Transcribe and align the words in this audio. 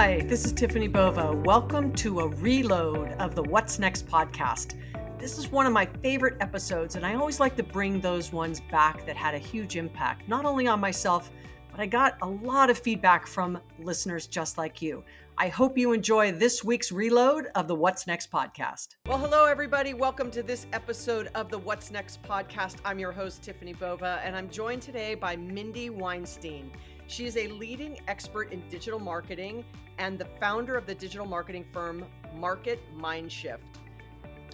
Hi, 0.00 0.22
this 0.22 0.46
is 0.46 0.54
Tiffani 0.54 0.90
Bova. 0.90 1.36
Welcome 1.44 1.92
to 1.96 2.20
a 2.20 2.28
reload 2.28 3.12
of 3.20 3.34
the 3.34 3.42
What's 3.42 3.78
Next 3.78 4.06
podcast. 4.06 4.80
This 5.18 5.36
is 5.36 5.52
one 5.52 5.66
of 5.66 5.74
my 5.74 5.84
favorite 5.84 6.38
episodes, 6.40 6.96
and 6.96 7.04
I 7.04 7.16
always 7.16 7.38
like 7.38 7.54
to 7.56 7.62
bring 7.62 8.00
those 8.00 8.32
ones 8.32 8.62
back 8.70 9.04
that 9.04 9.14
had 9.14 9.34
a 9.34 9.38
huge 9.38 9.76
impact, 9.76 10.26
not 10.26 10.46
only 10.46 10.66
on 10.66 10.80
myself, 10.80 11.30
but 11.70 11.80
I 11.80 11.86
got 11.86 12.16
a 12.22 12.26
lot 12.26 12.70
of 12.70 12.78
feedback 12.78 13.26
from 13.26 13.60
listeners 13.78 14.26
just 14.26 14.56
like 14.56 14.80
you. 14.80 15.04
I 15.36 15.48
hope 15.48 15.76
you 15.76 15.92
enjoy 15.92 16.32
this 16.32 16.64
week's 16.64 16.90
reload 16.90 17.48
of 17.54 17.68
the 17.68 17.74
What's 17.74 18.06
Next 18.06 18.32
podcast. 18.32 18.96
Well, 19.04 19.18
hello, 19.18 19.44
everybody. 19.44 19.92
Welcome 19.92 20.30
to 20.30 20.42
this 20.42 20.66
episode 20.72 21.28
of 21.34 21.50
the 21.50 21.58
What's 21.58 21.90
Next 21.90 22.22
podcast. 22.22 22.76
I'm 22.86 22.98
your 22.98 23.12
host, 23.12 23.42
Tiffani 23.42 23.78
Bova, 23.78 24.22
and 24.24 24.34
I'm 24.34 24.48
joined 24.48 24.80
today 24.80 25.14
by 25.14 25.36
Mindy 25.36 25.90
Weinstein. 25.90 26.72
She 27.06 27.26
is 27.26 27.36
a 27.36 27.48
leading 27.48 27.98
expert 28.06 28.52
in 28.52 28.62
digital 28.68 29.00
marketing 29.00 29.64
and 30.00 30.18
the 30.18 30.24
founder 30.40 30.78
of 30.78 30.86
the 30.86 30.94
digital 30.94 31.26
marketing 31.26 31.62
firm 31.74 32.06
Market 32.34 32.80
MindShift. 32.98 33.58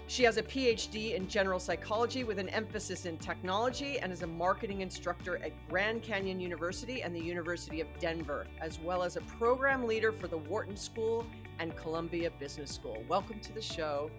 She 0.08 0.24
has 0.24 0.38
a 0.38 0.42
PhD 0.42 1.14
in 1.14 1.28
general 1.28 1.60
psychology 1.60 2.24
with 2.24 2.40
an 2.40 2.48
emphasis 2.48 3.06
in 3.06 3.16
technology 3.16 4.00
and 4.00 4.12
is 4.12 4.22
a 4.22 4.26
marketing 4.26 4.80
instructor 4.80 5.36
at 5.36 5.52
Grand 5.68 6.02
Canyon 6.02 6.40
University 6.40 7.02
and 7.02 7.14
the 7.14 7.20
University 7.20 7.80
of 7.80 7.86
Denver, 8.00 8.48
as 8.60 8.80
well 8.80 9.04
as 9.04 9.16
a 9.16 9.20
program 9.20 9.86
leader 9.86 10.10
for 10.10 10.26
the 10.26 10.36
Wharton 10.36 10.76
School 10.76 11.24
and 11.60 11.76
Columbia 11.76 12.30
Business 12.40 12.72
School. 12.72 13.04
Welcome 13.08 13.38
to 13.38 13.52
the 13.52 13.62
show, 13.62 14.10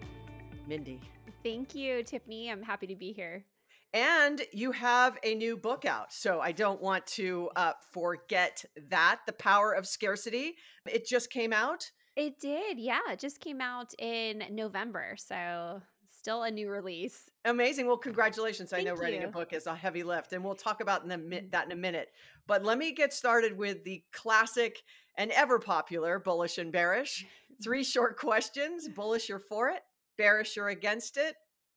Mindy. 0.66 0.98
Thank 1.42 1.74
you, 1.74 2.02
Tiffani. 2.04 2.50
I'm 2.50 2.62
happy 2.62 2.86
to 2.86 2.96
be 2.96 3.12
here. 3.12 3.44
And 3.94 4.42
you 4.52 4.72
have 4.72 5.16
a 5.22 5.34
new 5.34 5.56
book 5.56 5.84
out. 5.84 6.12
So 6.12 6.40
I 6.40 6.52
don't 6.52 6.80
want 6.82 7.06
to 7.08 7.48
uh, 7.56 7.72
forget 7.92 8.64
that 8.90 9.20
The 9.26 9.32
Power 9.32 9.72
of 9.72 9.86
Scarcity. 9.86 10.56
It 10.86 11.06
just 11.06 11.30
came 11.30 11.52
out. 11.52 11.90
It 12.16 12.38
did. 12.40 12.78
Yeah. 12.78 13.00
It 13.10 13.18
just 13.18 13.40
came 13.40 13.60
out 13.60 13.92
in 13.98 14.42
November. 14.50 15.14
So 15.16 15.80
still 16.18 16.42
a 16.42 16.50
new 16.50 16.68
release. 16.68 17.30
Amazing. 17.44 17.86
Well, 17.86 17.96
congratulations. 17.96 18.70
Thank 18.70 18.86
I 18.86 18.90
know 18.90 18.96
writing 18.96 19.24
a 19.24 19.28
book 19.28 19.52
is 19.52 19.66
a 19.66 19.74
heavy 19.74 20.02
lift, 20.02 20.32
and 20.32 20.44
we'll 20.44 20.54
talk 20.56 20.80
about 20.82 21.04
in 21.04 21.12
a 21.12 21.18
Mhm. 21.18 21.50
that 21.52 21.66
in 21.66 21.72
a 21.72 21.76
minute. 21.76 22.08
But 22.46 22.64
let 22.64 22.76
me 22.76 22.92
get 22.92 23.14
started 23.14 23.56
with 23.56 23.84
the 23.84 24.04
classic 24.12 24.82
and 25.16 25.30
ever 25.30 25.58
popular 25.58 26.18
bullish 26.18 26.58
and 26.58 26.72
bearish. 26.72 27.24
Three 27.62 27.84
short 27.84 28.18
questions 28.18 28.88
bullish, 28.88 29.28
you're 29.28 29.38
for 29.38 29.70
it, 29.70 29.82
bearish, 30.16 30.56
you're 30.56 30.68
against 30.68 31.16
it. 31.16 31.36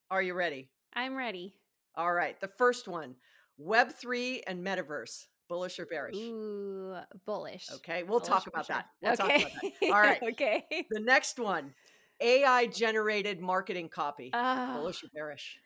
Are 0.09 0.21
you 0.21 0.33
ready? 0.33 0.69
I'm 0.93 1.15
ready. 1.15 1.55
All 1.95 2.13
right. 2.13 2.39
The 2.39 2.47
first 2.47 2.87
one 2.87 3.15
Web3 3.59 4.41
and 4.47 4.65
metaverse, 4.65 5.25
bullish 5.47 5.79
or 5.79 5.85
bearish? 5.85 6.15
Ooh, 6.15 6.95
bullish. 7.25 7.69
Okay. 7.75 8.03
We'll 8.03 8.19
Bullish 8.19 8.27
talk 8.27 8.47
about 8.47 8.67
that. 8.67 8.87
We'll 9.01 9.15
talk 9.15 9.27
okay. 9.27 9.41
about 9.43 9.73
that. 9.81 9.91
All 9.91 10.01
right. 10.01 10.23
okay. 10.31 10.63
The 10.89 10.99
next 10.99 11.39
one 11.39 11.73
AI 12.19 12.67
generated 12.67 13.39
marketing 13.41 13.89
copy, 13.89 14.31
Oh. 14.33 14.77
bullish 14.77 15.03
or 15.03 15.07
bearish? 15.13 15.57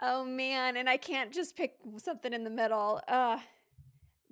oh 0.00 0.24
man, 0.24 0.76
and 0.76 0.88
I 0.88 0.96
can't 0.96 1.32
just 1.32 1.56
pick 1.56 1.74
something 1.96 2.32
in 2.32 2.44
the 2.44 2.50
middle. 2.50 3.00
Uh 3.08 3.38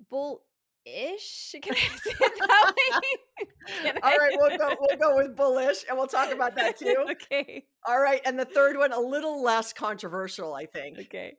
bull-ish. 0.09 1.55
Can 1.61 1.73
I 1.73 1.77
say 1.77 2.11
it 2.19 2.33
that 2.39 2.73
way? 3.03 3.19
All 4.03 4.17
right, 4.17 4.33
we'll 4.37 4.57
go 4.57 4.75
we'll 4.79 4.97
go 4.97 5.15
with 5.17 5.35
bullish 5.35 5.85
and 5.87 5.97
we'll 5.97 6.07
talk 6.07 6.31
about 6.31 6.55
that 6.55 6.77
too. 6.79 6.95
okay. 7.11 7.65
All 7.87 7.99
right, 7.99 8.21
and 8.25 8.39
the 8.39 8.45
third 8.45 8.77
one 8.77 8.93
a 8.93 8.99
little 8.99 9.41
less 9.43 9.73
controversial, 9.73 10.53
I 10.53 10.65
think. 10.65 10.99
Okay. 10.99 11.37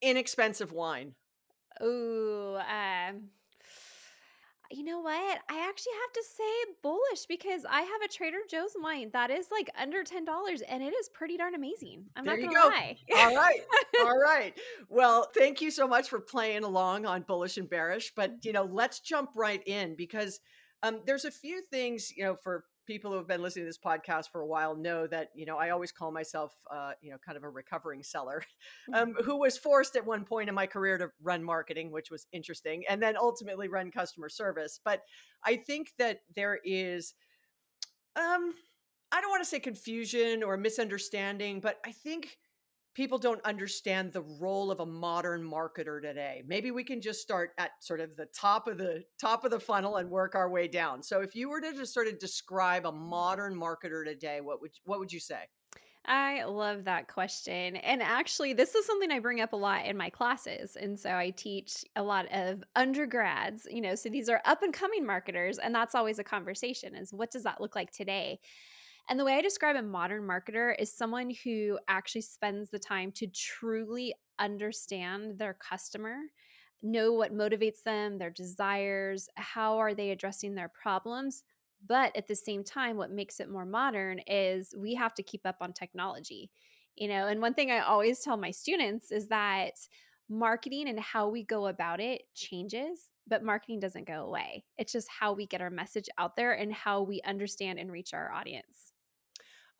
Inexpensive 0.00 0.72
wine. 0.72 1.14
Ooh, 1.82 2.56
um, 2.58 3.28
you 4.70 4.84
know 4.84 5.00
what? 5.00 5.38
I 5.50 5.68
actually 5.68 5.92
have 6.00 6.12
to 6.14 6.24
say 6.36 6.72
bullish 6.82 7.26
because 7.28 7.64
I 7.68 7.82
have 7.82 8.02
a 8.02 8.08
Trader 8.08 8.38
Joe's 8.50 8.74
wine 8.80 9.10
that 9.12 9.30
is 9.30 9.48
like 9.50 9.68
under 9.78 10.02
ten 10.02 10.24
dollars, 10.24 10.62
and 10.62 10.82
it 10.82 10.94
is 10.94 11.10
pretty 11.10 11.36
darn 11.36 11.54
amazing. 11.54 12.04
I'm 12.16 12.24
There 12.24 12.36
not 12.38 12.42
gonna 12.54 12.58
go. 12.58 12.68
lie. 12.68 12.96
All 13.16 13.36
right. 13.36 13.60
All 14.00 14.18
right. 14.18 14.54
Well, 14.88 15.28
thank 15.34 15.60
you 15.60 15.70
so 15.70 15.86
much 15.86 16.08
for 16.08 16.20
playing 16.20 16.64
along 16.64 17.04
on 17.04 17.22
bullish 17.22 17.58
and 17.58 17.68
bearish, 17.68 18.12
but 18.16 18.44
you 18.44 18.52
know, 18.52 18.64
let's 18.64 19.00
jump 19.00 19.30
right 19.36 19.62
in 19.66 19.94
because 19.94 20.40
um, 20.82 21.00
there's 21.06 21.24
a 21.24 21.30
few 21.30 21.62
things, 21.62 22.12
you 22.16 22.24
know, 22.24 22.36
for 22.42 22.64
people 22.86 23.12
who 23.12 23.16
have 23.16 23.28
been 23.28 23.42
listening 23.42 23.64
to 23.64 23.68
this 23.68 23.78
podcast 23.78 24.30
for 24.30 24.40
a 24.40 24.46
while 24.46 24.74
know 24.74 25.06
that, 25.06 25.28
you 25.34 25.46
know, 25.46 25.56
I 25.56 25.70
always 25.70 25.92
call 25.92 26.10
myself 26.10 26.54
uh, 26.70 26.92
you 27.00 27.10
know, 27.10 27.16
kind 27.24 27.36
of 27.36 27.44
a 27.44 27.48
recovering 27.48 28.02
seller. 28.02 28.42
um, 28.94 29.14
who 29.24 29.38
was 29.38 29.56
forced 29.56 29.96
at 29.96 30.04
one 30.04 30.24
point 30.24 30.48
in 30.48 30.54
my 30.54 30.66
career 30.66 30.98
to 30.98 31.10
run 31.22 31.42
marketing, 31.42 31.90
which 31.90 32.10
was 32.10 32.26
interesting, 32.32 32.82
and 32.88 33.02
then 33.02 33.16
ultimately 33.16 33.68
run 33.68 33.90
customer 33.90 34.28
service. 34.28 34.80
But 34.84 35.02
I 35.44 35.56
think 35.56 35.92
that 35.98 36.20
there 36.34 36.58
is, 36.64 37.14
um, 38.16 38.54
I 39.12 39.20
don't 39.20 39.30
want 39.30 39.42
to 39.42 39.48
say 39.48 39.60
confusion 39.60 40.42
or 40.42 40.56
misunderstanding, 40.56 41.60
but 41.60 41.78
I 41.84 41.92
think 41.92 42.38
people 42.94 43.18
don't 43.18 43.44
understand 43.44 44.12
the 44.12 44.22
role 44.40 44.70
of 44.70 44.80
a 44.80 44.86
modern 44.86 45.42
marketer 45.42 46.00
today. 46.00 46.42
Maybe 46.46 46.70
we 46.70 46.84
can 46.84 47.00
just 47.00 47.20
start 47.20 47.50
at 47.58 47.70
sort 47.80 48.00
of 48.00 48.16
the 48.16 48.26
top 48.26 48.68
of 48.68 48.78
the 48.78 49.04
top 49.20 49.44
of 49.44 49.50
the 49.50 49.60
funnel 49.60 49.96
and 49.96 50.10
work 50.10 50.34
our 50.34 50.50
way 50.50 50.68
down. 50.68 51.02
So 51.02 51.20
if 51.20 51.34
you 51.34 51.48
were 51.48 51.60
to 51.60 51.72
just 51.72 51.94
sort 51.94 52.06
of 52.06 52.18
describe 52.18 52.86
a 52.86 52.92
modern 52.92 53.58
marketer 53.58 54.04
today, 54.04 54.40
what 54.40 54.60
would 54.60 54.72
what 54.84 54.98
would 54.98 55.12
you 55.12 55.20
say? 55.20 55.44
I 56.04 56.42
love 56.44 56.84
that 56.84 57.06
question. 57.06 57.76
And 57.76 58.02
actually, 58.02 58.54
this 58.54 58.74
is 58.74 58.84
something 58.84 59.12
I 59.12 59.20
bring 59.20 59.40
up 59.40 59.52
a 59.52 59.56
lot 59.56 59.86
in 59.86 59.96
my 59.96 60.10
classes. 60.10 60.76
And 60.76 60.98
so 60.98 61.10
I 61.10 61.30
teach 61.30 61.84
a 61.94 62.02
lot 62.02 62.26
of 62.32 62.64
undergrads, 62.74 63.68
you 63.70 63.80
know, 63.80 63.94
so 63.94 64.08
these 64.08 64.28
are 64.28 64.42
up 64.44 64.62
and 64.62 64.74
coming 64.74 65.06
marketers. 65.06 65.58
And 65.58 65.72
that's 65.72 65.94
always 65.94 66.18
a 66.18 66.24
conversation 66.24 66.96
is 66.96 67.12
what 67.12 67.30
does 67.30 67.44
that 67.44 67.60
look 67.60 67.76
like 67.76 67.92
today? 67.92 68.40
And 69.08 69.18
the 69.18 69.24
way 69.24 69.34
I 69.34 69.42
describe 69.42 69.76
a 69.76 69.82
modern 69.82 70.22
marketer 70.22 70.74
is 70.78 70.92
someone 70.96 71.32
who 71.44 71.78
actually 71.88 72.22
spends 72.22 72.70
the 72.70 72.78
time 72.78 73.12
to 73.12 73.26
truly 73.26 74.14
understand 74.38 75.38
their 75.38 75.54
customer, 75.54 76.16
know 76.82 77.12
what 77.12 77.34
motivates 77.34 77.82
them, 77.84 78.18
their 78.18 78.30
desires, 78.30 79.28
how 79.36 79.78
are 79.78 79.94
they 79.94 80.10
addressing 80.10 80.54
their 80.54 80.68
problems. 80.70 81.44
But 81.84 82.16
at 82.16 82.28
the 82.28 82.36
same 82.36 82.62
time, 82.64 82.96
what 82.96 83.10
makes 83.10 83.40
it 83.40 83.50
more 83.50 83.66
modern 83.66 84.20
is 84.20 84.74
we 84.76 84.94
have 84.94 85.14
to 85.14 85.22
keep 85.22 85.44
up 85.44 85.56
on 85.60 85.72
technology. 85.72 86.50
You 86.94 87.08
know, 87.08 87.26
and 87.26 87.40
one 87.40 87.54
thing 87.54 87.70
I 87.70 87.80
always 87.80 88.20
tell 88.20 88.36
my 88.36 88.50
students 88.50 89.10
is 89.10 89.28
that 89.28 89.74
marketing 90.28 90.88
and 90.88 90.98
how 91.00 91.28
we 91.28 91.42
go 91.42 91.66
about 91.66 92.00
it 92.00 92.22
changes, 92.34 93.10
but 93.26 93.42
marketing 93.42 93.80
doesn't 93.80 94.06
go 94.06 94.24
away. 94.24 94.64
It's 94.78 94.92
just 94.92 95.08
how 95.08 95.32
we 95.32 95.46
get 95.46 95.60
our 95.60 95.70
message 95.70 96.08
out 96.18 96.36
there 96.36 96.52
and 96.52 96.72
how 96.72 97.02
we 97.02 97.20
understand 97.22 97.78
and 97.78 97.90
reach 97.90 98.14
our 98.14 98.32
audience. 98.32 98.91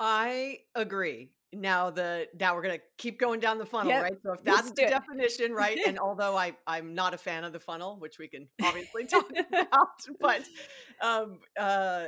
I 0.04 0.58
agree. 0.74 1.30
Now 1.52 1.90
the 1.90 2.28
now 2.40 2.56
we're 2.56 2.62
gonna 2.62 2.80
keep 2.98 3.20
going 3.20 3.38
down 3.38 3.58
the 3.58 3.66
funnel, 3.66 3.94
Yep. 3.94 3.98
right? 3.98 4.14
So 4.24 4.32
if 4.32 4.42
that's 4.42 4.72
the 4.72 4.82
definition, 4.82 5.52
right? 5.52 5.78
And 5.84 5.96
although 5.98 6.36
I 6.36 6.56
I'm 6.66 6.94
not 6.94 7.14
a 7.14 7.18
fan 7.18 7.44
of 7.44 7.52
the 7.52 7.60
funnel, 7.60 8.00
which 8.00 8.18
we 8.18 8.26
can 8.26 8.48
obviously 8.60 9.06
talk 9.06 9.30
about, 9.52 10.06
but 10.20 10.48
um 11.00 11.40
uh 11.58 12.06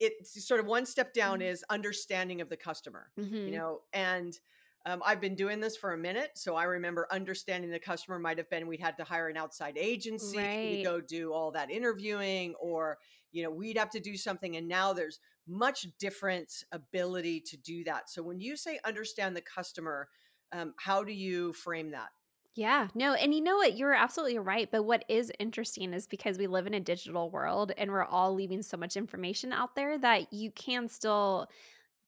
it's 0.00 0.46
sort 0.46 0.60
of 0.60 0.66
one 0.66 0.86
step 0.86 1.14
down 1.14 1.42
is 1.42 1.64
understanding 1.70 2.40
of 2.40 2.48
the 2.50 2.56
customer, 2.56 3.12
you 3.44 3.52
Mhm. 3.52 3.52
know, 3.52 3.82
and 3.92 4.38
um, 4.86 5.02
I've 5.04 5.20
been 5.20 5.34
doing 5.34 5.60
this 5.60 5.76
for 5.76 5.92
a 5.92 5.98
minute, 5.98 6.30
so 6.36 6.56
I 6.56 6.64
remember 6.64 7.06
understanding 7.10 7.70
the 7.70 7.78
customer 7.78 8.18
might 8.18 8.38
have 8.38 8.48
been 8.48 8.66
we'd 8.66 8.80
had 8.80 8.96
to 8.96 9.04
hire 9.04 9.28
an 9.28 9.36
outside 9.36 9.76
agency 9.76 10.48
to 10.70 10.78
go 10.78 11.00
do 11.02 11.32
all 11.34 11.50
that 11.52 11.70
interviewing, 11.70 12.54
or 12.54 12.98
you 13.30 13.42
know 13.42 13.50
we'd 13.50 13.76
have 13.76 13.90
to 13.90 14.00
do 14.00 14.16
something, 14.16 14.56
and 14.56 14.66
now 14.68 14.92
there's 14.94 15.20
much 15.50 15.86
different 15.98 16.64
ability 16.72 17.40
to 17.40 17.56
do 17.56 17.84
that. 17.84 18.08
So 18.08 18.22
when 18.22 18.40
you 18.40 18.56
say 18.56 18.78
understand 18.84 19.36
the 19.36 19.42
customer, 19.42 20.08
um, 20.52 20.74
how 20.78 21.04
do 21.04 21.12
you 21.12 21.52
frame 21.52 21.90
that? 21.90 22.08
Yeah, 22.54 22.88
no, 22.94 23.14
and 23.14 23.32
you 23.32 23.40
know 23.40 23.56
what? 23.56 23.76
You're 23.76 23.94
absolutely 23.94 24.38
right. 24.38 24.68
But 24.70 24.82
what 24.82 25.04
is 25.08 25.32
interesting 25.38 25.94
is 25.94 26.06
because 26.06 26.36
we 26.36 26.46
live 26.46 26.66
in 26.66 26.74
a 26.74 26.80
digital 26.80 27.30
world 27.30 27.72
and 27.78 27.90
we're 27.90 28.04
all 28.04 28.34
leaving 28.34 28.62
so 28.62 28.76
much 28.76 28.96
information 28.96 29.52
out 29.52 29.76
there 29.76 29.98
that 29.98 30.32
you 30.32 30.50
can 30.50 30.88
still 30.88 31.48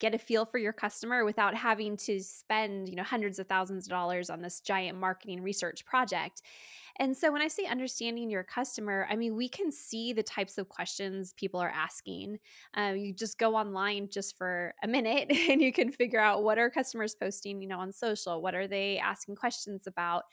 get 0.03 0.15
a 0.17 0.19
feel 0.19 0.45
for 0.45 0.59
your 0.59 0.73
customer 0.73 1.25
without 1.25 1.55
having 1.55 1.97
to 1.97 2.21
spend, 2.21 2.89
you 2.89 2.97
know, 2.97 3.05
hundreds 3.05 3.39
of 3.39 3.47
thousands 3.47 3.87
of 3.87 3.91
dollars 3.91 4.31
on 4.31 4.43
this 4.43 4.59
giant 4.59 4.99
marketing 4.99 5.41
research 5.41 5.87
project. 5.87 6.43
And 6.99 7.17
so 7.17 7.33
when 7.33 7.41
I 7.41 7.47
say 7.47 7.67
understanding 7.67 8.29
your 8.29 8.43
customer, 8.43 9.07
I 9.09 9.15
mean, 9.15 9.37
we 9.37 9.49
can 9.49 9.71
see 9.71 10.13
the 10.13 10.25
types 10.25 10.59
of 10.59 10.69
questions 10.69 11.33
people 11.35 11.61
are 11.61 11.71
asking. 11.71 12.41
Uh, 12.77 12.95
you 12.97 13.15
just 13.15 13.39
go 13.39 13.55
online 13.55 14.09
just 14.11 14.37
for 14.37 14.75
a 14.83 14.89
minute 14.89 15.31
and 15.49 15.63
you 15.63 15.73
can 15.73 15.93
figure 15.93 16.21
out 16.21 16.43
what 16.43 16.59
are 16.59 16.69
customers 16.69 17.15
posting, 17.15 17.63
you 17.63 17.69
know, 17.69 17.79
on 17.79 17.93
social? 17.93 18.43
What 18.43 18.57
are 18.57 18.67
they 18.67 18.99
asking 18.99 19.37
questions 19.37 19.87
about? 19.87 20.25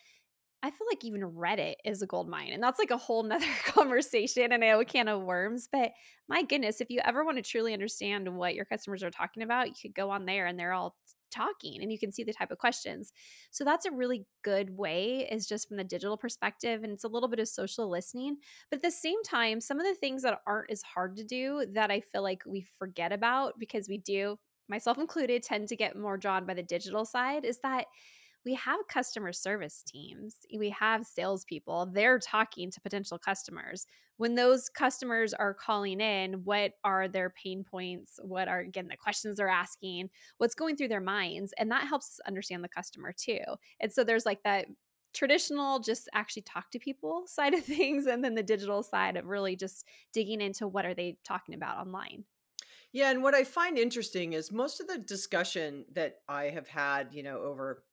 I 0.61 0.71
feel 0.71 0.87
like 0.91 1.05
even 1.05 1.21
Reddit 1.21 1.75
is 1.85 2.01
a 2.01 2.07
gold 2.07 2.27
mine. 2.27 2.51
And 2.51 2.61
that's 2.61 2.79
like 2.79 2.91
a 2.91 2.97
whole 2.97 3.23
nother 3.23 3.45
conversation 3.65 4.51
and 4.51 4.63
a 4.63 4.83
can 4.83 5.07
of 5.07 5.21
worms. 5.21 5.69
But 5.71 5.91
my 6.27 6.43
goodness, 6.43 6.81
if 6.81 6.89
you 6.89 6.99
ever 7.05 7.23
want 7.23 7.37
to 7.37 7.43
truly 7.43 7.73
understand 7.73 8.27
what 8.35 8.55
your 8.55 8.65
customers 8.65 9.03
are 9.03 9.11
talking 9.11 9.43
about, 9.43 9.67
you 9.67 9.73
could 9.81 9.95
go 9.95 10.09
on 10.09 10.25
there 10.25 10.47
and 10.47 10.59
they're 10.59 10.73
all 10.73 10.95
talking 11.31 11.81
and 11.81 11.91
you 11.91 11.99
can 11.99 12.11
see 12.11 12.23
the 12.23 12.33
type 12.33 12.51
of 12.51 12.57
questions. 12.57 13.13
So 13.51 13.63
that's 13.63 13.85
a 13.85 13.91
really 13.91 14.25
good 14.43 14.69
way 14.75 15.27
is 15.31 15.47
just 15.47 15.67
from 15.67 15.77
the 15.77 15.83
digital 15.83 16.17
perspective 16.17 16.83
and 16.83 16.91
it's 16.91 17.03
a 17.03 17.09
little 17.09 17.29
bit 17.29 17.39
of 17.39 17.47
social 17.47 17.89
listening. 17.89 18.37
But 18.69 18.77
at 18.77 18.83
the 18.83 18.91
same 18.91 19.21
time, 19.23 19.61
some 19.61 19.79
of 19.79 19.85
the 19.85 19.95
things 19.95 20.23
that 20.23 20.41
aren't 20.45 20.71
as 20.71 20.81
hard 20.81 21.15
to 21.17 21.23
do 21.23 21.65
that 21.73 21.91
I 21.91 22.01
feel 22.01 22.23
like 22.23 22.43
we 22.45 22.65
forget 22.77 23.11
about 23.11 23.59
because 23.59 23.87
we 23.87 23.99
do 23.99 24.37
myself 24.67 24.97
included 24.97 25.41
tend 25.41 25.67
to 25.69 25.75
get 25.75 25.97
more 25.97 26.17
drawn 26.17 26.45
by 26.45 26.53
the 26.53 26.63
digital 26.63 27.05
side 27.05 27.45
is 27.45 27.59
that 27.63 27.85
we 28.45 28.53
have 28.55 28.79
customer 28.87 29.33
service 29.33 29.83
teams, 29.85 30.37
we 30.57 30.69
have 30.69 31.05
salespeople, 31.05 31.91
they're 31.93 32.19
talking 32.19 32.71
to 32.71 32.81
potential 32.81 33.19
customers. 33.19 33.85
When 34.17 34.35
those 34.35 34.69
customers 34.69 35.33
are 35.33 35.53
calling 35.53 36.01
in, 36.01 36.43
what 36.43 36.73
are 36.83 37.07
their 37.07 37.29
pain 37.29 37.63
points? 37.63 38.19
What 38.21 38.47
are, 38.47 38.59
again, 38.59 38.87
the 38.87 38.97
questions 38.97 39.37
they're 39.37 39.47
asking? 39.47 40.09
What's 40.37 40.55
going 40.55 40.75
through 40.75 40.89
their 40.89 40.99
minds? 40.99 41.53
And 41.57 41.71
that 41.71 41.87
helps 41.87 42.07
us 42.07 42.19
understand 42.27 42.63
the 42.63 42.69
customer 42.69 43.13
too. 43.13 43.39
And 43.79 43.91
so 43.91 44.03
there's 44.03 44.25
like 44.25 44.43
that 44.43 44.65
traditional 45.13 45.79
just 45.79 46.09
actually 46.13 46.43
talk 46.43 46.69
to 46.71 46.79
people 46.79 47.23
side 47.27 47.53
of 47.53 47.63
things 47.63 48.05
and 48.05 48.23
then 48.23 48.35
the 48.35 48.43
digital 48.43 48.83
side 48.83 49.17
of 49.17 49.25
really 49.25 49.55
just 49.55 49.85
digging 50.13 50.41
into 50.41 50.67
what 50.67 50.85
are 50.85 50.93
they 50.93 51.17
talking 51.23 51.55
about 51.55 51.77
online 51.77 52.23
yeah 52.91 53.09
and 53.09 53.23
what 53.23 53.33
i 53.33 53.43
find 53.43 53.77
interesting 53.77 54.33
is 54.33 54.51
most 54.51 54.79
of 54.79 54.87
the 54.87 54.99
discussion 54.99 55.83
that 55.91 56.17
i 56.27 56.45
have 56.45 56.67
had 56.67 57.07
you 57.11 57.23
know 57.23 57.39
over 57.39 57.83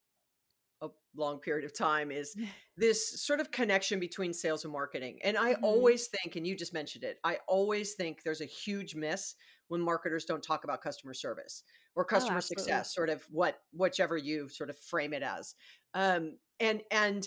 a 0.83 0.89
long 1.17 1.39
period 1.39 1.65
of 1.65 1.77
time 1.77 2.11
is 2.11 2.37
this 2.77 3.23
sort 3.23 3.41
of 3.41 3.51
connection 3.51 3.99
between 3.99 4.33
sales 4.33 4.65
and 4.65 4.73
marketing. 4.73 5.19
And 5.25 5.37
I 5.37 5.55
mm-hmm. 5.55 5.65
always 5.65 6.09
think, 6.09 6.37
and 6.37 6.47
you 6.47 6.57
just 6.57 6.75
mentioned 6.75 7.05
it, 7.05 7.19
I 7.25 7.39
always 7.49 7.95
think 7.95 8.23
there's 8.23 8.41
a 8.41 8.47
huge 8.47 8.95
miss 8.95 9.35
when 9.69 9.81
marketers 9.81 10.25
don't 10.25 10.43
talk 10.43 10.65
about 10.65 10.83
customer 10.83 11.15
service 11.15 11.63
or 11.95 12.05
oh, 12.05 12.07
customer 12.07 12.39
oh, 12.39 12.41
success, 12.41 12.95
sort 12.95 13.09
of 13.09 13.25
what 13.31 13.59
whichever 13.73 14.17
you 14.17 14.49
sort 14.49 14.71
of 14.71 14.79
frame 14.79 15.13
it 15.13 15.23
as. 15.23 15.55
Um, 15.95 16.37
and 16.61 16.83
and 16.91 17.27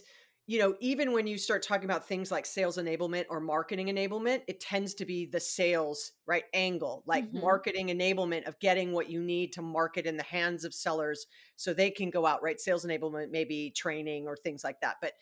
you 0.50 0.58
know, 0.58 0.74
even 0.80 1.12
when 1.12 1.28
you 1.28 1.38
start 1.38 1.62
talking 1.62 1.88
about 1.88 2.08
things 2.08 2.32
like 2.32 2.44
sales 2.44 2.80
enablement 2.80 3.26
or 3.30 3.40
marketing 3.40 3.86
enablement, 3.86 4.42
it 4.48 4.60
tends 4.60 4.96
to 4.96 5.06
be 5.06 5.28
the 5.28 5.40
sales 5.40 6.14
right 6.26 6.46
angle, 6.56 7.04
like 7.06 7.28
mm-hmm. 7.28 7.42
marketing 7.42 7.90
enablement 7.90 8.48
of 8.48 8.60
getting 8.60 8.92
what 8.92 9.12
you 9.12 9.22
need 9.22 9.54
to 9.54 9.62
market 9.62 10.08
in 10.08 10.18
the 10.18 10.24
hands 10.24 10.66
of 10.66 10.74
sellers 10.74 11.28
so 11.56 11.72
they 11.72 11.92
can 11.92 12.10
go 12.10 12.26
out, 12.26 12.42
right? 12.42 12.60
Sales 12.60 12.84
enablement, 12.84 13.30
maybe 13.30 13.72
training 13.78 14.26
or 14.26 14.36
things 14.36 14.64
like 14.64 14.82
that. 14.82 14.96
But 15.04 15.14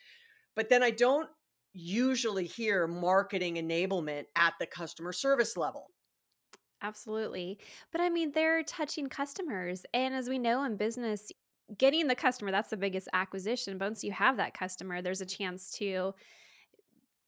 but 0.55 0.69
then 0.69 0.81
I 0.81 0.91
don't 0.91 1.27
usually 1.73 2.45
hear 2.45 2.87
marketing 2.87 3.55
enablement 3.55 4.23
at 4.37 4.53
the 4.61 4.65
customer 4.65 5.11
service 5.11 5.57
level. 5.57 5.87
Absolutely. 6.81 7.59
But 7.91 7.99
I 7.99 8.07
mean, 8.09 8.31
they're 8.31 8.63
touching 8.63 9.09
customers. 9.09 9.85
And 9.93 10.15
as 10.15 10.29
we 10.29 10.39
know 10.39 10.63
in 10.63 10.77
business, 10.77 11.33
getting 11.77 12.07
the 12.07 12.15
customer 12.15 12.51
that's 12.51 12.69
the 12.69 12.77
biggest 12.77 13.07
acquisition 13.13 13.77
but 13.77 13.85
once 13.85 14.03
you 14.03 14.11
have 14.11 14.37
that 14.37 14.53
customer 14.53 15.01
there's 15.01 15.21
a 15.21 15.25
chance 15.25 15.71
to 15.71 16.13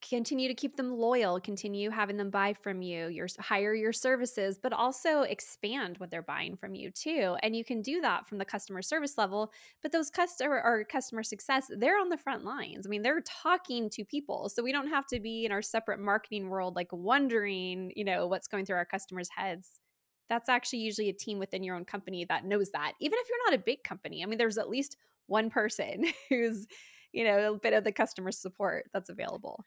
continue 0.08 0.48
to 0.48 0.54
keep 0.54 0.76
them 0.76 0.90
loyal 0.90 1.38
continue 1.38 1.90
having 1.90 2.16
them 2.16 2.30
buy 2.30 2.54
from 2.54 2.80
you 2.80 3.08
your 3.08 3.28
hire 3.38 3.74
your 3.74 3.92
services 3.92 4.58
but 4.60 4.72
also 4.72 5.22
expand 5.22 5.98
what 5.98 6.10
they're 6.10 6.22
buying 6.22 6.56
from 6.56 6.74
you 6.74 6.90
too 6.90 7.36
and 7.42 7.54
you 7.54 7.64
can 7.64 7.82
do 7.82 8.00
that 8.00 8.26
from 8.26 8.38
the 8.38 8.44
customer 8.44 8.80
service 8.80 9.18
level 9.18 9.52
but 9.82 9.92
those 9.92 10.10
customer 10.10 10.62
or 10.64 10.84
customer 10.84 11.22
success 11.22 11.70
they're 11.76 11.98
on 11.98 12.08
the 12.08 12.16
front 12.16 12.44
lines. 12.44 12.86
I 12.86 12.88
mean 12.88 13.02
they're 13.02 13.20
talking 13.20 13.90
to 13.90 14.04
people 14.04 14.48
so 14.48 14.62
we 14.62 14.72
don't 14.72 14.88
have 14.88 15.06
to 15.08 15.20
be 15.20 15.44
in 15.44 15.52
our 15.52 15.62
separate 15.62 16.00
marketing 16.00 16.48
world 16.48 16.76
like 16.76 16.88
wondering 16.92 17.92
you 17.94 18.04
know 18.04 18.26
what's 18.26 18.48
going 18.48 18.64
through 18.64 18.76
our 18.76 18.86
customers 18.86 19.28
heads 19.34 19.80
that's 20.30 20.48
actually 20.48 20.78
usually 20.78 21.10
a 21.10 21.12
team 21.12 21.38
within 21.38 21.62
your 21.62 21.76
own 21.76 21.84
company 21.84 22.24
that 22.24 22.46
knows 22.46 22.70
that. 22.70 22.92
Even 23.00 23.18
if 23.20 23.28
you're 23.28 23.50
not 23.50 23.60
a 23.60 23.62
big 23.62 23.82
company, 23.82 24.22
I 24.22 24.26
mean, 24.26 24.38
there's 24.38 24.56
at 24.56 24.70
least 24.70 24.96
one 25.26 25.50
person 25.50 26.06
who's, 26.30 26.66
you 27.12 27.24
know, 27.24 27.54
a 27.54 27.58
bit 27.58 27.74
of 27.74 27.84
the 27.84 27.92
customer 27.92 28.30
support 28.30 28.88
that's 28.94 29.10
available. 29.10 29.66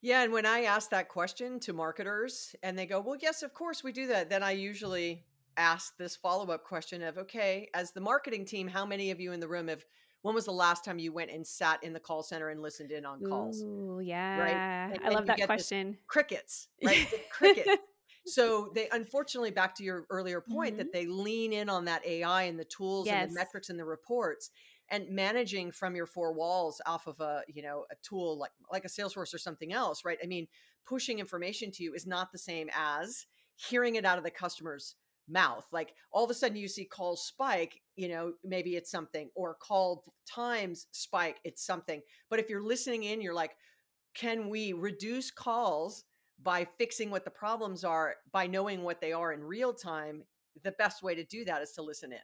Yeah. 0.00 0.22
And 0.22 0.32
when 0.32 0.46
I 0.46 0.62
ask 0.62 0.90
that 0.90 1.08
question 1.08 1.58
to 1.60 1.72
marketers 1.72 2.54
and 2.62 2.78
they 2.78 2.86
go, 2.86 3.00
well, 3.00 3.16
yes, 3.20 3.42
of 3.42 3.52
course 3.52 3.82
we 3.82 3.90
do 3.90 4.06
that, 4.06 4.30
then 4.30 4.42
I 4.42 4.52
usually 4.52 5.24
ask 5.56 5.96
this 5.96 6.14
follow 6.14 6.52
up 6.52 6.64
question 6.64 7.02
of, 7.02 7.18
okay, 7.18 7.68
as 7.74 7.90
the 7.90 8.00
marketing 8.00 8.44
team, 8.44 8.68
how 8.68 8.86
many 8.86 9.10
of 9.10 9.18
you 9.20 9.32
in 9.32 9.40
the 9.40 9.48
room 9.48 9.68
have 9.68 9.84
when 10.22 10.34
was 10.34 10.46
the 10.46 10.52
last 10.52 10.86
time 10.86 10.98
you 10.98 11.12
went 11.12 11.30
and 11.30 11.46
sat 11.46 11.84
in 11.84 11.92
the 11.92 12.00
call 12.00 12.22
center 12.22 12.48
and 12.48 12.62
listened 12.62 12.92
in 12.92 13.04
on 13.04 13.20
calls? 13.20 13.62
Oh, 13.62 13.98
yeah. 13.98 14.38
Right. 14.38 14.94
And, 14.94 15.04
I 15.04 15.10
love 15.10 15.26
that 15.26 15.44
question. 15.44 15.98
Crickets, 16.06 16.68
right? 16.82 17.06
crickets 17.30 17.68
so 18.26 18.70
they 18.74 18.88
unfortunately 18.92 19.50
back 19.50 19.74
to 19.74 19.84
your 19.84 20.06
earlier 20.10 20.40
point 20.40 20.70
mm-hmm. 20.70 20.78
that 20.78 20.92
they 20.92 21.06
lean 21.06 21.52
in 21.52 21.68
on 21.68 21.84
that 21.84 22.04
ai 22.06 22.44
and 22.44 22.58
the 22.58 22.64
tools 22.64 23.06
yes. 23.06 23.22
and 23.22 23.30
the 23.30 23.34
metrics 23.34 23.70
and 23.70 23.78
the 23.78 23.84
reports 23.84 24.50
and 24.90 25.08
managing 25.10 25.70
from 25.70 25.96
your 25.96 26.06
four 26.06 26.32
walls 26.32 26.80
off 26.86 27.06
of 27.06 27.20
a 27.20 27.42
you 27.48 27.62
know 27.62 27.84
a 27.90 27.94
tool 28.02 28.38
like 28.38 28.52
like 28.70 28.84
a 28.84 28.88
salesforce 28.88 29.34
or 29.34 29.38
something 29.38 29.72
else 29.72 30.04
right 30.04 30.18
i 30.22 30.26
mean 30.26 30.46
pushing 30.86 31.18
information 31.18 31.70
to 31.70 31.82
you 31.82 31.94
is 31.94 32.06
not 32.06 32.32
the 32.32 32.38
same 32.38 32.68
as 32.74 33.26
hearing 33.56 33.94
it 33.96 34.04
out 34.04 34.18
of 34.18 34.24
the 34.24 34.30
customer's 34.30 34.96
mouth 35.28 35.66
like 35.72 35.94
all 36.12 36.24
of 36.24 36.30
a 36.30 36.34
sudden 36.34 36.56
you 36.56 36.68
see 36.68 36.84
calls 36.84 37.26
spike 37.26 37.80
you 37.96 38.08
know 38.08 38.32
maybe 38.44 38.76
it's 38.76 38.90
something 38.90 39.30
or 39.34 39.54
call 39.54 40.04
times 40.28 40.86
spike 40.92 41.38
it's 41.44 41.64
something 41.64 42.02
but 42.28 42.38
if 42.38 42.50
you're 42.50 42.62
listening 42.62 43.04
in 43.04 43.22
you're 43.22 43.32
like 43.34 43.52
can 44.14 44.50
we 44.50 44.72
reduce 44.74 45.30
calls 45.30 46.04
by 46.42 46.66
fixing 46.78 47.10
what 47.10 47.24
the 47.24 47.30
problems 47.30 47.84
are 47.84 48.16
by 48.32 48.46
knowing 48.46 48.82
what 48.82 49.00
they 49.00 49.12
are 49.12 49.32
in 49.32 49.42
real 49.42 49.72
time 49.72 50.22
the 50.62 50.72
best 50.72 51.02
way 51.02 51.14
to 51.14 51.24
do 51.24 51.44
that 51.44 51.62
is 51.62 51.72
to 51.72 51.82
listen 51.82 52.12
in 52.12 52.18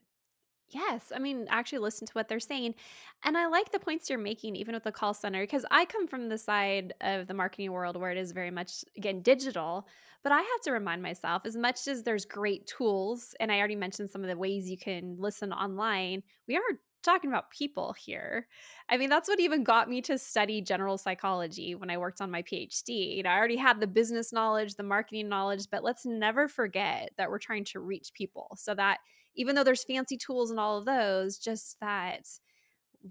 Yes, 0.72 1.10
I 1.14 1.18
mean, 1.18 1.46
actually 1.50 1.80
listen 1.80 2.06
to 2.06 2.12
what 2.12 2.28
they're 2.28 2.38
saying. 2.38 2.76
And 3.24 3.36
I 3.36 3.46
like 3.46 3.72
the 3.72 3.80
points 3.80 4.08
you're 4.08 4.20
making, 4.20 4.54
even 4.54 4.74
with 4.74 4.84
the 4.84 4.92
call 4.92 5.14
center, 5.14 5.42
because 5.42 5.66
I 5.70 5.84
come 5.84 6.06
from 6.06 6.28
the 6.28 6.38
side 6.38 6.94
of 7.00 7.26
the 7.26 7.34
marketing 7.34 7.72
world 7.72 7.96
where 7.96 8.12
it 8.12 8.18
is 8.18 8.30
very 8.30 8.52
much, 8.52 8.84
again, 8.96 9.20
digital. 9.20 9.88
But 10.22 10.32
I 10.32 10.38
have 10.38 10.60
to 10.64 10.70
remind 10.70 11.02
myself, 11.02 11.42
as 11.44 11.56
much 11.56 11.88
as 11.88 12.02
there's 12.04 12.24
great 12.24 12.66
tools, 12.66 13.34
and 13.40 13.50
I 13.50 13.58
already 13.58 13.74
mentioned 13.74 14.10
some 14.10 14.22
of 14.22 14.28
the 14.28 14.36
ways 14.36 14.70
you 14.70 14.78
can 14.78 15.16
listen 15.18 15.52
online, 15.52 16.22
we 16.46 16.56
are 16.56 16.78
talking 17.02 17.30
about 17.30 17.50
people 17.50 17.94
here. 17.98 18.46
I 18.88 18.96
mean, 18.96 19.10
that's 19.10 19.28
what 19.28 19.40
even 19.40 19.64
got 19.64 19.88
me 19.88 20.02
to 20.02 20.18
study 20.18 20.60
general 20.60 20.98
psychology 20.98 21.74
when 21.74 21.90
I 21.90 21.98
worked 21.98 22.20
on 22.20 22.30
my 22.30 22.42
PhD. 22.42 23.16
You 23.16 23.22
know, 23.22 23.30
I 23.30 23.36
already 23.36 23.56
had 23.56 23.80
the 23.80 23.86
business 23.86 24.32
knowledge, 24.32 24.74
the 24.74 24.82
marketing 24.82 25.28
knowledge, 25.28 25.66
but 25.70 25.84
let's 25.84 26.04
never 26.04 26.48
forget 26.48 27.10
that 27.16 27.30
we're 27.30 27.38
trying 27.38 27.64
to 27.66 27.80
reach 27.80 28.12
people. 28.14 28.56
So 28.58 28.74
that 28.74 28.98
even 29.34 29.54
though 29.54 29.64
there's 29.64 29.84
fancy 29.84 30.16
tools 30.16 30.50
and 30.50 30.60
all 30.60 30.78
of 30.78 30.84
those, 30.84 31.38
just 31.38 31.78
that 31.80 32.26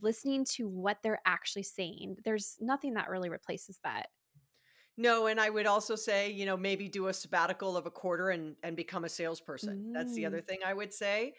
listening 0.02 0.46
to 0.46 0.68
what 0.68 0.98
they're 1.02 1.22
actually 1.26 1.64
saying, 1.64 2.18
there's 2.24 2.58
nothing 2.60 2.94
that 2.96 3.10
really 3.10 3.30
replaces 3.30 3.80
that. 3.84 4.08
No, 4.98 5.28
and 5.28 5.40
I 5.40 5.50
would 5.50 5.66
also 5.66 5.96
say, 5.96 6.30
you 6.30 6.46
know, 6.46 6.58
maybe 6.58 6.90
do 6.90 7.08
a 7.08 7.14
sabbatical 7.14 7.78
of 7.78 7.86
a 7.86 7.90
quarter 7.90 8.32
and 8.32 8.58
and 8.64 8.76
become 8.76 9.06
a 9.06 9.10
salesperson. 9.10 9.86
Mm. 9.88 9.94
That's 9.94 10.14
the 10.14 10.26
other 10.26 10.42
mm. 10.42 10.46
thing 10.46 10.60
I 10.66 10.74
would 10.74 10.94
say 10.94 11.36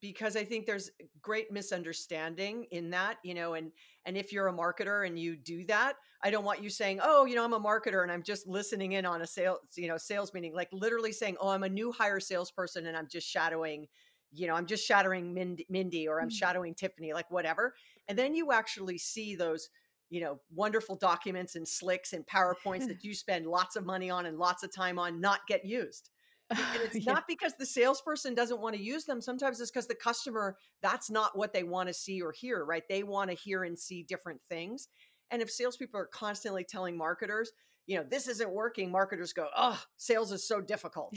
because 0.00 0.36
I 0.36 0.44
think 0.44 0.66
there's 0.66 0.90
great 1.22 1.50
misunderstanding 1.50 2.66
in 2.70 2.90
that, 2.90 3.18
you 3.22 3.34
know, 3.34 3.54
and 3.54 3.72
and 4.04 4.16
if 4.16 4.32
you're 4.32 4.48
a 4.48 4.52
marketer 4.52 5.06
and 5.06 5.18
you 5.18 5.36
do 5.36 5.64
that, 5.66 5.94
I 6.22 6.30
don't 6.30 6.44
want 6.44 6.62
you 6.62 6.70
saying, 6.70 7.00
"Oh, 7.02 7.24
you 7.24 7.34
know, 7.34 7.44
I'm 7.44 7.52
a 7.52 7.60
marketer 7.60 8.02
and 8.02 8.12
I'm 8.12 8.22
just 8.22 8.46
listening 8.46 8.92
in 8.92 9.06
on 9.06 9.22
a 9.22 9.26
sales, 9.26 9.60
you 9.76 9.88
know, 9.88 9.96
sales 9.96 10.32
meeting." 10.34 10.54
Like 10.54 10.68
literally 10.72 11.12
saying, 11.12 11.36
"Oh, 11.40 11.48
I'm 11.48 11.62
a 11.62 11.68
new 11.68 11.92
hire 11.92 12.20
salesperson 12.20 12.86
and 12.86 12.96
I'm 12.96 13.08
just 13.08 13.28
shadowing, 13.28 13.86
you 14.32 14.46
know, 14.46 14.54
I'm 14.54 14.66
just 14.66 14.86
shadowing 14.86 15.32
Mindy, 15.32 15.66
Mindy 15.68 16.08
or 16.08 16.20
I'm 16.20 16.28
mm-hmm. 16.28 16.34
shadowing 16.34 16.74
Tiffani, 16.74 17.12
like 17.12 17.30
whatever." 17.30 17.74
And 18.08 18.18
then 18.18 18.34
you 18.34 18.52
actually 18.52 18.98
see 18.98 19.34
those 19.34 19.68
you 20.10 20.20
know 20.20 20.38
wonderful 20.54 20.96
documents 20.96 21.56
and 21.56 21.66
slicks 21.66 22.12
and 22.12 22.26
powerpoints 22.26 22.86
that 22.88 23.04
you 23.04 23.14
spend 23.14 23.46
lots 23.46 23.76
of 23.76 23.86
money 23.86 24.10
on 24.10 24.26
and 24.26 24.38
lots 24.38 24.62
of 24.62 24.74
time 24.74 24.98
on 24.98 25.20
not 25.20 25.40
get 25.48 25.64
used 25.64 26.10
and 26.58 26.82
it's 26.84 27.06
yeah. 27.06 27.12
not 27.12 27.24
because 27.28 27.54
the 27.58 27.66
salesperson 27.66 28.34
doesn't 28.34 28.60
want 28.60 28.74
to 28.74 28.82
use 28.82 29.04
them. 29.04 29.20
Sometimes 29.20 29.60
it's 29.60 29.70
because 29.70 29.86
the 29.86 29.94
customer, 29.94 30.56
that's 30.82 31.10
not 31.10 31.36
what 31.36 31.52
they 31.52 31.62
want 31.62 31.88
to 31.88 31.94
see 31.94 32.20
or 32.22 32.32
hear, 32.32 32.64
right? 32.64 32.82
They 32.88 33.02
want 33.02 33.30
to 33.30 33.36
hear 33.36 33.64
and 33.64 33.78
see 33.78 34.02
different 34.02 34.40
things. 34.48 34.88
And 35.30 35.42
if 35.42 35.50
salespeople 35.50 35.98
are 35.98 36.06
constantly 36.06 36.64
telling 36.64 36.96
marketers, 36.96 37.52
you 37.86 37.98
know, 37.98 38.04
this 38.08 38.28
isn't 38.28 38.50
working, 38.50 38.90
marketers 38.90 39.32
go, 39.32 39.48
oh, 39.56 39.80
sales 39.96 40.32
is 40.32 40.46
so 40.46 40.60
difficult. 40.60 41.14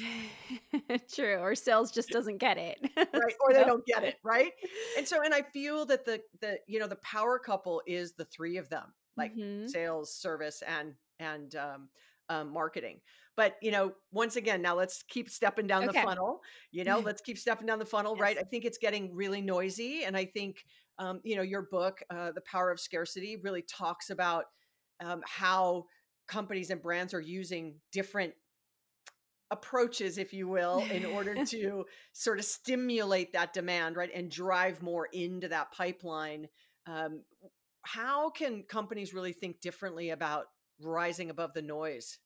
True. 1.13 1.37
Or 1.37 1.55
sales 1.55 1.91
just 1.91 2.09
doesn't 2.09 2.37
get 2.37 2.57
it. 2.57 2.77
right. 2.97 3.33
Or 3.41 3.53
they 3.53 3.63
don't 3.63 3.85
get 3.85 4.03
it. 4.03 4.15
Right. 4.23 4.51
And 4.97 5.07
so, 5.07 5.21
and 5.23 5.33
I 5.33 5.41
feel 5.41 5.85
that 5.85 6.05
the, 6.05 6.21
the, 6.41 6.57
you 6.67 6.79
know, 6.79 6.87
the 6.87 6.97
power 6.97 7.39
couple 7.39 7.81
is 7.87 8.13
the 8.13 8.25
three 8.25 8.57
of 8.57 8.69
them, 8.69 8.93
like 9.15 9.35
mm-hmm. 9.35 9.67
sales, 9.67 10.13
service, 10.13 10.61
and, 10.67 10.95
and, 11.19 11.55
um, 11.55 11.89
um, 12.29 12.51
marketing. 12.51 12.99
But 13.35 13.55
you 13.61 13.71
know, 13.71 13.91
once 14.11 14.35
again, 14.35 14.61
now 14.61 14.75
let's 14.75 15.03
keep 15.07 15.29
stepping 15.29 15.67
down 15.67 15.87
okay. 15.87 15.99
the 15.99 16.05
funnel. 16.05 16.41
You 16.71 16.83
know, 16.83 16.99
let's 17.05 17.21
keep 17.21 17.37
stepping 17.37 17.67
down 17.67 17.79
the 17.79 17.85
funnel, 17.85 18.13
yes. 18.15 18.21
right? 18.21 18.37
I 18.39 18.43
think 18.43 18.65
it's 18.65 18.79
getting 18.79 19.13
really 19.15 19.41
noisy, 19.41 20.03
and 20.03 20.17
I 20.17 20.25
think 20.25 20.57
um, 20.99 21.21
you 21.23 21.35
know 21.35 21.43
your 21.43 21.67
book, 21.69 21.99
uh, 22.09 22.31
"The 22.31 22.41
Power 22.41 22.71
of 22.71 22.79
Scarcity," 22.79 23.37
really 23.43 23.61
talks 23.61 24.09
about 24.09 24.45
um, 25.03 25.21
how 25.25 25.85
companies 26.27 26.71
and 26.71 26.81
brands 26.81 27.13
are 27.13 27.21
using 27.21 27.75
different 27.91 28.33
approaches, 29.51 30.17
if 30.17 30.33
you 30.33 30.47
will, 30.47 30.79
in 30.91 31.05
order 31.05 31.35
to 31.45 31.85
sort 32.13 32.39
of 32.39 32.45
stimulate 32.45 33.33
that 33.33 33.53
demand, 33.53 33.95
right, 33.95 34.09
and 34.13 34.29
drive 34.31 34.81
more 34.81 35.07
into 35.13 35.47
that 35.47 35.71
pipeline. 35.71 36.47
Um, 36.85 37.21
how 37.83 38.29
can 38.29 38.63
companies 38.63 39.13
really 39.13 39.31
think 39.31 39.61
differently 39.61 40.09
about 40.09 40.47
rising 40.79 41.29
above 41.29 41.53
the 41.53 41.61
noise? 41.61 42.19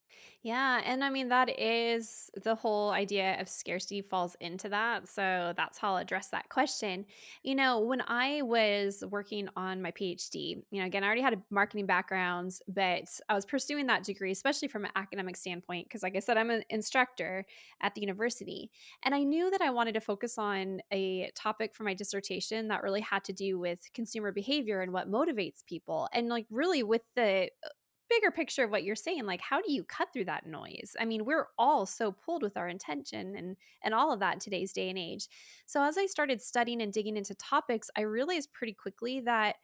Yeah, 0.43 0.81
and 0.83 1.03
I 1.03 1.09
mean 1.09 1.29
that 1.29 1.59
is 1.59 2.31
the 2.43 2.55
whole 2.55 2.89
idea 2.89 3.39
of 3.39 3.47
scarcity 3.47 4.01
falls 4.01 4.35
into 4.39 4.69
that. 4.69 5.07
So 5.07 5.53
that's 5.55 5.77
how 5.77 5.91
I'll 5.91 5.97
address 5.97 6.29
that 6.29 6.49
question. 6.49 7.05
You 7.43 7.53
know, 7.53 7.79
when 7.79 8.01
I 8.01 8.41
was 8.41 9.03
working 9.09 9.49
on 9.55 9.81
my 9.81 9.91
PhD, 9.91 10.63
you 10.71 10.81
know, 10.81 10.85
again, 10.85 11.03
I 11.03 11.07
already 11.07 11.21
had 11.21 11.33
a 11.33 11.41
marketing 11.51 11.85
background, 11.85 12.53
but 12.67 13.03
I 13.29 13.35
was 13.35 13.45
pursuing 13.45 13.85
that 13.87 14.03
degree, 14.03 14.31
especially 14.31 14.67
from 14.67 14.85
an 14.85 14.91
academic 14.95 15.37
standpoint, 15.37 15.87
because 15.87 16.01
like 16.01 16.15
I 16.15 16.19
said, 16.19 16.37
I'm 16.37 16.49
an 16.49 16.63
instructor 16.69 17.45
at 17.81 17.93
the 17.93 18.01
university. 18.01 18.71
And 19.03 19.13
I 19.13 19.23
knew 19.23 19.51
that 19.51 19.61
I 19.61 19.69
wanted 19.69 19.93
to 19.93 20.01
focus 20.01 20.39
on 20.39 20.81
a 20.91 21.31
topic 21.35 21.75
for 21.75 21.83
my 21.83 21.93
dissertation 21.93 22.67
that 22.69 22.81
really 22.81 23.01
had 23.01 23.23
to 23.25 23.33
do 23.33 23.59
with 23.59 23.79
consumer 23.93 24.31
behavior 24.31 24.81
and 24.81 24.91
what 24.91 25.09
motivates 25.09 25.63
people. 25.65 26.09
And 26.13 26.29
like 26.29 26.47
really 26.49 26.81
with 26.81 27.03
the 27.15 27.49
uh, 27.63 27.69
bigger 28.11 28.31
picture 28.31 28.63
of 28.63 28.71
what 28.71 28.83
you're 28.83 28.95
saying 28.95 29.25
like 29.25 29.41
how 29.41 29.61
do 29.61 29.71
you 29.71 29.83
cut 29.83 30.09
through 30.13 30.25
that 30.25 30.45
noise? 30.45 30.95
I 30.99 31.05
mean 31.05 31.25
we're 31.25 31.47
all 31.57 31.85
so 31.85 32.11
pulled 32.11 32.43
with 32.43 32.57
our 32.57 32.67
intention 32.67 33.35
and 33.35 33.55
and 33.83 33.93
all 33.93 34.11
of 34.11 34.19
that 34.19 34.35
in 34.35 34.39
today's 34.39 34.73
day 34.73 34.89
and 34.89 34.97
age. 34.97 35.27
So 35.65 35.83
as 35.83 35.97
i 35.97 36.05
started 36.05 36.41
studying 36.41 36.81
and 36.81 36.93
digging 36.93 37.17
into 37.17 37.35
topics 37.35 37.89
i 37.95 38.01
realized 38.01 38.53
pretty 38.53 38.73
quickly 38.73 39.21
that 39.21 39.55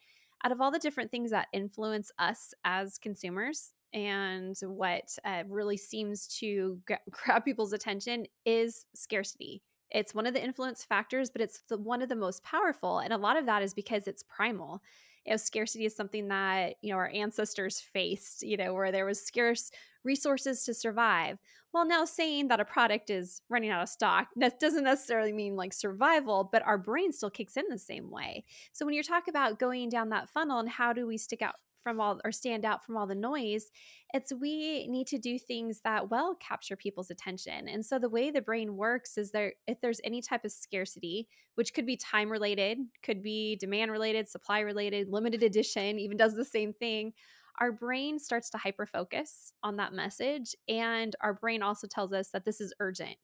out 0.43 0.51
of 0.51 0.61
all 0.61 0.71
the 0.71 0.79
different 0.79 1.11
things 1.11 1.31
that 1.31 1.47
influence 1.53 2.11
us 2.19 2.53
as 2.63 2.97
consumers 2.97 3.73
and 3.93 4.55
what 4.61 5.09
uh, 5.25 5.43
really 5.47 5.77
seems 5.77 6.27
to 6.39 6.79
grab 7.11 7.45
people's 7.45 7.73
attention 7.73 8.25
is 8.45 8.85
scarcity. 8.93 9.63
It's 9.89 10.13
one 10.13 10.27
of 10.27 10.33
the 10.33 10.43
influence 10.43 10.83
factors 10.83 11.29
but 11.29 11.41
it's 11.41 11.61
the, 11.69 11.77
one 11.77 12.01
of 12.01 12.09
the 12.09 12.15
most 12.15 12.43
powerful 12.43 12.99
and 12.99 13.13
a 13.13 13.17
lot 13.17 13.37
of 13.37 13.45
that 13.45 13.63
is 13.63 13.73
because 13.73 14.07
it's 14.07 14.23
primal 14.23 14.81
you 15.27 15.33
know, 15.33 15.37
scarcity 15.37 15.85
is 15.85 15.95
something 15.95 16.29
that, 16.29 16.75
you 16.81 16.91
know, 16.91 16.97
our 16.97 17.11
ancestors 17.13 17.81
faced, 17.81 18.43
you 18.43 18.55
know, 18.55 18.73
where 18.73 18.91
there 18.91 19.05
was 19.05 19.21
scarce 19.21 19.69
resources 20.05 20.63
to 20.63 20.73
survive. 20.73 21.37
Well, 21.73 21.85
now 21.85 22.05
saying 22.05 22.47
that 22.47 22.61
a 22.61 22.65
product 22.65 23.09
is 23.09 23.41
running 23.49 23.69
out 23.69 23.83
of 23.83 23.89
stock 23.89 24.29
that 24.37 24.59
doesn't 24.59 24.85
necessarily 24.85 25.33
mean 25.33 25.57
like 25.57 25.73
survival, 25.73 26.49
but 26.49 26.65
our 26.65 26.77
brain 26.77 27.11
still 27.11 27.29
kicks 27.29 27.57
in 27.57 27.65
the 27.69 27.77
same 27.77 28.09
way. 28.09 28.45
So 28.71 28.85
when 28.85 28.95
you 28.95 29.03
talk 29.03 29.27
about 29.27 29.59
going 29.59 29.89
down 29.89 30.09
that 30.09 30.29
funnel 30.29 30.59
and 30.59 30.69
how 30.69 30.93
do 30.93 31.05
we 31.05 31.17
stick 31.17 31.41
out 31.41 31.55
from 31.87 32.01
all 32.01 32.19
or 32.25 32.33
stand 32.33 32.65
out 32.65 32.83
from 32.83 32.97
all 32.97 33.07
the 33.07 33.15
noise 33.15 33.71
it's 34.13 34.33
we 34.33 34.87
need 34.87 35.07
to 35.07 35.17
do 35.17 35.39
things 35.39 35.79
that 35.85 36.09
well 36.09 36.35
capture 36.35 36.75
people's 36.75 37.09
attention. 37.09 37.69
And 37.69 37.85
so 37.85 37.97
the 37.97 38.09
way 38.09 38.29
the 38.29 38.41
brain 38.41 38.75
works 38.75 39.17
is 39.17 39.31
there 39.31 39.53
if 39.67 39.79
there's 39.79 40.01
any 40.03 40.21
type 40.21 40.43
of 40.43 40.51
scarcity 40.51 41.29
which 41.55 41.73
could 41.73 41.85
be 41.85 41.95
time 41.95 42.29
related 42.29 42.77
could 43.03 43.23
be 43.23 43.55
demand 43.55 43.89
related 43.89 44.27
supply 44.27 44.59
related 44.59 45.07
limited 45.09 45.43
edition 45.43 45.97
even 45.97 46.17
does 46.17 46.35
the 46.35 46.43
same 46.43 46.73
thing 46.73 47.13
our 47.59 47.71
brain 47.71 48.19
starts 48.19 48.49
to 48.49 48.57
hyper 48.57 48.85
focus 48.85 49.53
on 49.63 49.77
that 49.77 49.93
message 49.93 50.55
and 50.67 51.15
our 51.21 51.33
brain 51.33 51.61
also 51.61 51.87
tells 51.87 52.11
us 52.11 52.29
that 52.31 52.43
this 52.43 52.59
is 52.59 52.73
urgent 52.81 53.15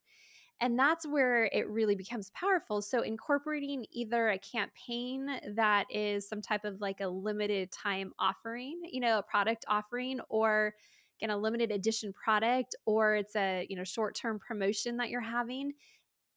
and 0.64 0.80
that's 0.80 1.06
where 1.06 1.50
it 1.52 1.68
really 1.68 1.94
becomes 1.94 2.30
powerful. 2.30 2.82
So, 2.82 3.02
incorporating 3.02 3.86
either 3.92 4.30
a 4.30 4.40
campaign 4.40 5.28
that 5.56 5.88
is 5.90 6.26
some 6.26 6.42
type 6.42 6.64
of 6.64 6.80
like 6.80 7.02
a 7.02 7.08
limited 7.08 7.70
time 7.70 8.14
offering, 8.18 8.80
you 8.90 9.02
know, 9.02 9.20
a 9.20 9.24
product 9.24 9.66
offering, 9.68 10.22
or 10.30 10.74
again, 11.20 11.32
a 11.32 11.38
limited 11.38 11.70
edition 11.70 12.14
product, 12.14 12.78
or 12.86 13.16
it's 13.18 13.36
a, 13.36 13.68
you 13.70 13.76
know, 13.76 13.84
short 13.84 14.16
term 14.16 14.40
promotion 14.40 14.96
that 14.98 15.10
you're 15.10 15.20
having, 15.20 15.74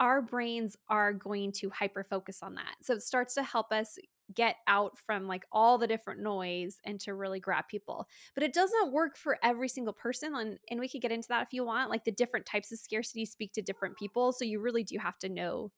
our 0.00 0.20
brains 0.20 0.76
are 0.88 1.12
going 1.12 1.52
to 1.52 1.70
hyper 1.70 2.02
focus 2.02 2.42
on 2.42 2.56
that. 2.56 2.74
So, 2.82 2.94
it 2.94 3.04
starts 3.04 3.34
to 3.34 3.44
help 3.44 3.70
us 3.70 3.96
get 4.34 4.56
out 4.66 4.98
from 4.98 5.26
like 5.26 5.44
all 5.52 5.78
the 5.78 5.86
different 5.86 6.20
noise 6.20 6.78
and 6.84 7.00
to 7.00 7.14
really 7.14 7.40
grab 7.40 7.64
people. 7.68 8.06
But 8.34 8.42
it 8.42 8.52
doesn't 8.52 8.92
work 8.92 9.16
for 9.16 9.38
every 9.42 9.68
single 9.68 9.94
person. 9.94 10.34
And, 10.34 10.58
and 10.70 10.80
we 10.80 10.88
could 10.88 11.02
get 11.02 11.12
into 11.12 11.28
that 11.28 11.42
if 11.42 11.52
you 11.52 11.64
want. 11.64 11.90
Like 11.90 12.04
the 12.04 12.12
different 12.12 12.46
types 12.46 12.72
of 12.72 12.78
scarcity 12.78 13.24
speak 13.24 13.52
to 13.52 13.62
different 13.62 13.96
people. 13.96 14.32
So 14.32 14.44
you 14.44 14.60
really 14.60 14.84
do 14.84 14.98
have 14.98 15.18
to 15.18 15.28
know, 15.28 15.70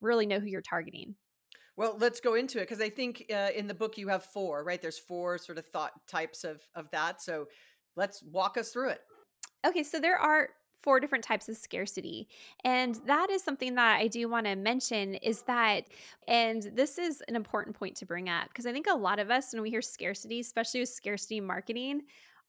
really 0.00 0.26
know 0.26 0.40
who 0.40 0.46
you're 0.46 0.62
targeting. 0.62 1.14
Well, 1.76 1.96
let's 1.98 2.20
go 2.20 2.34
into 2.34 2.58
it 2.58 2.68
because 2.68 2.80
I 2.80 2.90
think 2.90 3.24
uh, 3.32 3.48
in 3.56 3.66
the 3.66 3.74
book 3.74 3.96
you 3.96 4.08
have 4.08 4.24
four, 4.24 4.64
right? 4.64 4.82
There's 4.82 4.98
four 4.98 5.38
sort 5.38 5.56
of 5.56 5.66
thought 5.66 5.92
types 6.08 6.44
of 6.44 6.60
of 6.74 6.90
that. 6.90 7.22
So 7.22 7.46
let's 7.96 8.22
walk 8.22 8.58
us 8.58 8.70
through 8.70 8.90
it. 8.90 9.00
Okay, 9.66 9.82
so 9.82 10.00
there 10.00 10.18
are 10.18 10.48
four 10.82 11.00
different 11.00 11.24
types 11.24 11.48
of 11.48 11.56
scarcity. 11.56 12.28
And 12.64 12.96
that 13.06 13.30
is 13.30 13.42
something 13.42 13.74
that 13.74 14.00
I 14.00 14.08
do 14.08 14.28
want 14.28 14.46
to 14.46 14.56
mention 14.56 15.14
is 15.16 15.42
that, 15.42 15.84
and 16.28 16.62
this 16.74 16.98
is 16.98 17.22
an 17.28 17.36
important 17.36 17.76
point 17.76 17.96
to 17.96 18.06
bring 18.06 18.28
up 18.28 18.48
because 18.48 18.66
I 18.66 18.72
think 18.72 18.86
a 18.88 18.96
lot 18.96 19.18
of 19.18 19.30
us, 19.30 19.52
when 19.52 19.62
we 19.62 19.70
hear 19.70 19.82
scarcity, 19.82 20.40
especially 20.40 20.80
with 20.80 20.88
scarcity 20.88 21.40
marketing, 21.40 22.02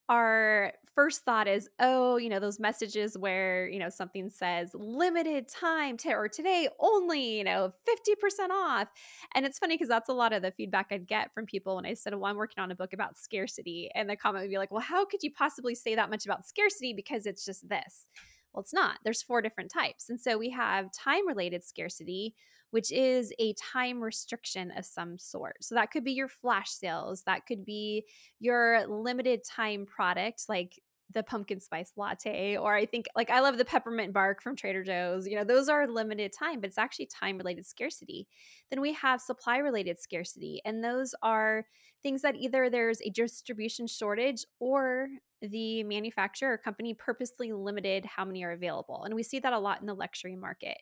our 0.10 0.74
first 0.94 1.24
thought 1.24 1.48
is, 1.48 1.70
oh, 1.80 2.18
you 2.18 2.30
know, 2.30 2.40
those 2.40 2.60
messages 2.60 3.18
where, 3.18 3.68
you 3.70 3.80
know, 3.80 3.90
something 3.90 4.30
says 4.30 4.72
limited 4.74 5.48
time 5.48 5.96
to, 5.98 6.12
or 6.12 6.28
today 6.28 6.68
only, 6.80 7.38
you 7.38 7.44
know, 7.44 7.72
50% 7.88 8.50
off. 8.50 8.90
And 9.34 9.46
it's 9.46 9.58
funny 9.58 9.76
because 9.76 9.88
that's 9.88 10.10
a 10.10 10.14
lot 10.14 10.34
of 10.34 10.42
the 10.42 10.52
feedback 10.52 10.88
I'd 10.92 11.08
get 11.08 11.34
from 11.34 11.46
people 11.46 11.76
when 11.76 11.86
I 11.86 11.94
said, 11.94 12.14
well, 12.14 12.26
I'm 12.26 12.38
working 12.38 12.62
on 12.62 12.72
a 12.72 12.76
book 12.76 12.94
about 12.94 13.18
scarcity. 13.18 13.90
And 13.96 14.10
the 14.10 14.16
comment 14.16 14.44
would 14.44 14.52
be 14.52 14.58
like, 14.58 14.72
well, 14.72 14.82
how 14.82 15.06
could 15.06 15.24
you 15.24 15.32
possibly 15.32 15.76
say 15.76 15.96
that 15.96 16.10
much 16.10 16.26
about 16.26 16.46
scarcity? 16.46 16.94
Because 16.94 17.26
it's 17.26 17.46
just 17.46 17.68
this. 17.70 18.08
Well, 18.54 18.62
it's 18.62 18.74
not. 18.74 18.98
There's 19.04 19.22
four 19.22 19.42
different 19.42 19.72
types. 19.72 20.10
And 20.10 20.20
so 20.20 20.38
we 20.38 20.50
have 20.50 20.92
time 20.92 21.26
related 21.26 21.64
scarcity, 21.64 22.36
which 22.72 22.92
is 22.92 23.32
a 23.40 23.54
time 23.54 24.02
restriction 24.02 24.72
of 24.72 24.86
some 24.86 25.18
sort. 25.18 25.58
So 25.62 25.76
that 25.76 25.92
could 25.92 26.04
be 26.04 26.14
your 26.14 26.28
flash 26.28 26.70
sales, 26.70 27.24
that 27.24 27.46
could 27.46 27.64
be 27.64 28.06
your 28.40 28.86
limited 28.88 29.44
time 29.44 29.86
product, 29.86 30.46
like 30.50 30.80
the 31.14 31.24
pumpkin 31.24 31.60
spice 31.60 31.92
latte, 31.98 32.58
or 32.58 32.74
I 32.74 32.86
think 32.86 33.08
like 33.16 33.30
I 33.30 33.42
love 33.42 33.58
the 33.58 33.66
peppermint 33.66 34.14
bark 34.14 34.42
from 34.42 34.56
Trader 34.56 34.84
Joe's. 34.84 35.28
You 35.28 35.36
know, 35.36 35.44
those 35.44 35.70
are 35.70 35.88
limited 35.88 36.32
time, 36.32 36.62
but 36.62 36.70
it's 36.70 36.78
actually 36.78 37.08
time 37.08 37.38
related 37.38 37.66
scarcity. 37.66 38.28
Then 38.70 38.82
we 38.82 38.94
have 38.94 39.22
supply 39.22 39.58
related 39.58 40.00
scarcity, 40.00 40.62
and 40.66 40.84
those 40.84 41.14
are 41.22 41.66
things 42.02 42.22
that 42.22 42.36
either 42.36 42.70
there's 42.70 43.02
a 43.02 43.10
distribution 43.10 43.88
shortage 43.88 44.46
or 44.60 45.10
the 45.42 45.84
manufacturer 45.84 46.54
or 46.54 46.58
company 46.58 46.94
purposely 46.94 47.52
limited 47.52 48.06
how 48.06 48.26
many 48.26 48.44
are 48.44 48.52
available. 48.52 49.04
And 49.04 49.14
we 49.14 49.24
see 49.24 49.40
that 49.40 49.54
a 49.54 49.60
lot 49.60 49.82
in 49.82 49.88
the 49.88 49.94
luxury 49.94 50.36
market. 50.36 50.78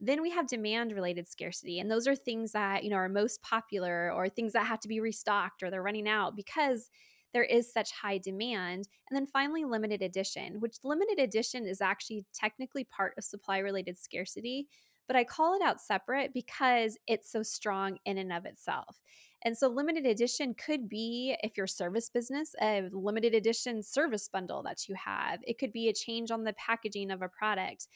Then 0.00 0.20
we 0.22 0.30
have 0.30 0.46
demand 0.46 0.92
related 0.92 1.28
scarcity. 1.28 1.78
And 1.80 1.90
those 1.90 2.06
are 2.06 2.14
things 2.14 2.52
that, 2.52 2.84
you 2.84 2.90
know, 2.90 2.96
are 2.96 3.08
most 3.08 3.42
popular 3.42 4.12
or 4.12 4.28
things 4.28 4.52
that 4.52 4.66
have 4.66 4.80
to 4.80 4.88
be 4.88 5.00
restocked 5.00 5.62
or 5.62 5.70
they're 5.70 5.82
running 5.82 6.08
out 6.08 6.36
because 6.36 6.90
there 7.32 7.44
is 7.44 7.72
such 7.72 7.92
high 7.92 8.18
demand. 8.18 8.88
And 9.10 9.16
then 9.16 9.26
finally, 9.26 9.64
limited 9.64 10.02
edition, 10.02 10.60
which 10.60 10.76
limited 10.84 11.18
edition 11.18 11.66
is 11.66 11.80
actually 11.80 12.24
technically 12.34 12.84
part 12.84 13.14
of 13.18 13.24
supply 13.24 13.58
related 13.58 13.98
scarcity, 13.98 14.68
but 15.06 15.16
I 15.16 15.24
call 15.24 15.54
it 15.54 15.62
out 15.62 15.80
separate 15.80 16.32
because 16.32 16.98
it's 17.06 17.30
so 17.30 17.42
strong 17.42 17.98
in 18.04 18.18
and 18.18 18.32
of 18.32 18.44
itself. 18.44 19.00
And 19.42 19.56
so, 19.56 19.68
limited 19.68 20.06
edition 20.06 20.54
could 20.54 20.88
be 20.88 21.36
if 21.42 21.56
your 21.56 21.66
service 21.66 22.08
business, 22.08 22.54
a 22.60 22.88
limited 22.90 23.34
edition 23.34 23.82
service 23.82 24.28
bundle 24.28 24.62
that 24.62 24.88
you 24.88 24.94
have. 24.94 25.40
It 25.46 25.58
could 25.58 25.72
be 25.72 25.88
a 25.88 25.92
change 25.92 26.30
on 26.30 26.44
the 26.44 26.54
packaging 26.54 27.10
of 27.10 27.22
a 27.22 27.28
product. 27.28 27.86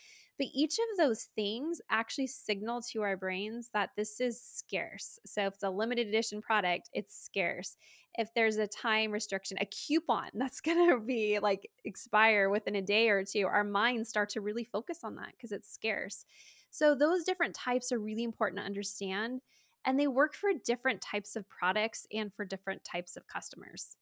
But 0.40 0.48
each 0.54 0.78
of 0.78 0.96
those 0.96 1.28
things 1.36 1.82
actually 1.90 2.28
signal 2.28 2.80
to 2.92 3.02
our 3.02 3.14
brains 3.14 3.68
that 3.74 3.90
this 3.94 4.22
is 4.22 4.40
scarce. 4.40 5.18
So, 5.26 5.42
if 5.42 5.54
it's 5.54 5.62
a 5.62 5.68
limited 5.68 6.08
edition 6.08 6.40
product, 6.40 6.88
it's 6.94 7.14
scarce. 7.14 7.76
If 8.14 8.32
there's 8.32 8.56
a 8.56 8.66
time 8.66 9.12
restriction, 9.12 9.58
a 9.60 9.66
coupon 9.66 10.30
that's 10.34 10.62
going 10.62 10.88
to 10.88 10.98
be 10.98 11.40
like 11.40 11.70
expire 11.84 12.48
within 12.48 12.74
a 12.76 12.80
day 12.80 13.10
or 13.10 13.22
two, 13.22 13.46
our 13.46 13.64
minds 13.64 14.08
start 14.08 14.30
to 14.30 14.40
really 14.40 14.64
focus 14.64 15.00
on 15.04 15.16
that 15.16 15.32
because 15.36 15.52
it's 15.52 15.70
scarce. 15.70 16.24
So, 16.70 16.94
those 16.94 17.24
different 17.24 17.54
types 17.54 17.92
are 17.92 17.98
really 17.98 18.24
important 18.24 18.60
to 18.60 18.64
understand 18.64 19.42
and 19.84 20.00
they 20.00 20.06
work 20.06 20.34
for 20.34 20.52
different 20.64 21.02
types 21.02 21.36
of 21.36 21.46
products 21.50 22.06
and 22.14 22.32
for 22.32 22.46
different 22.46 22.82
types 22.82 23.14
of 23.14 23.26
customers. 23.26 23.98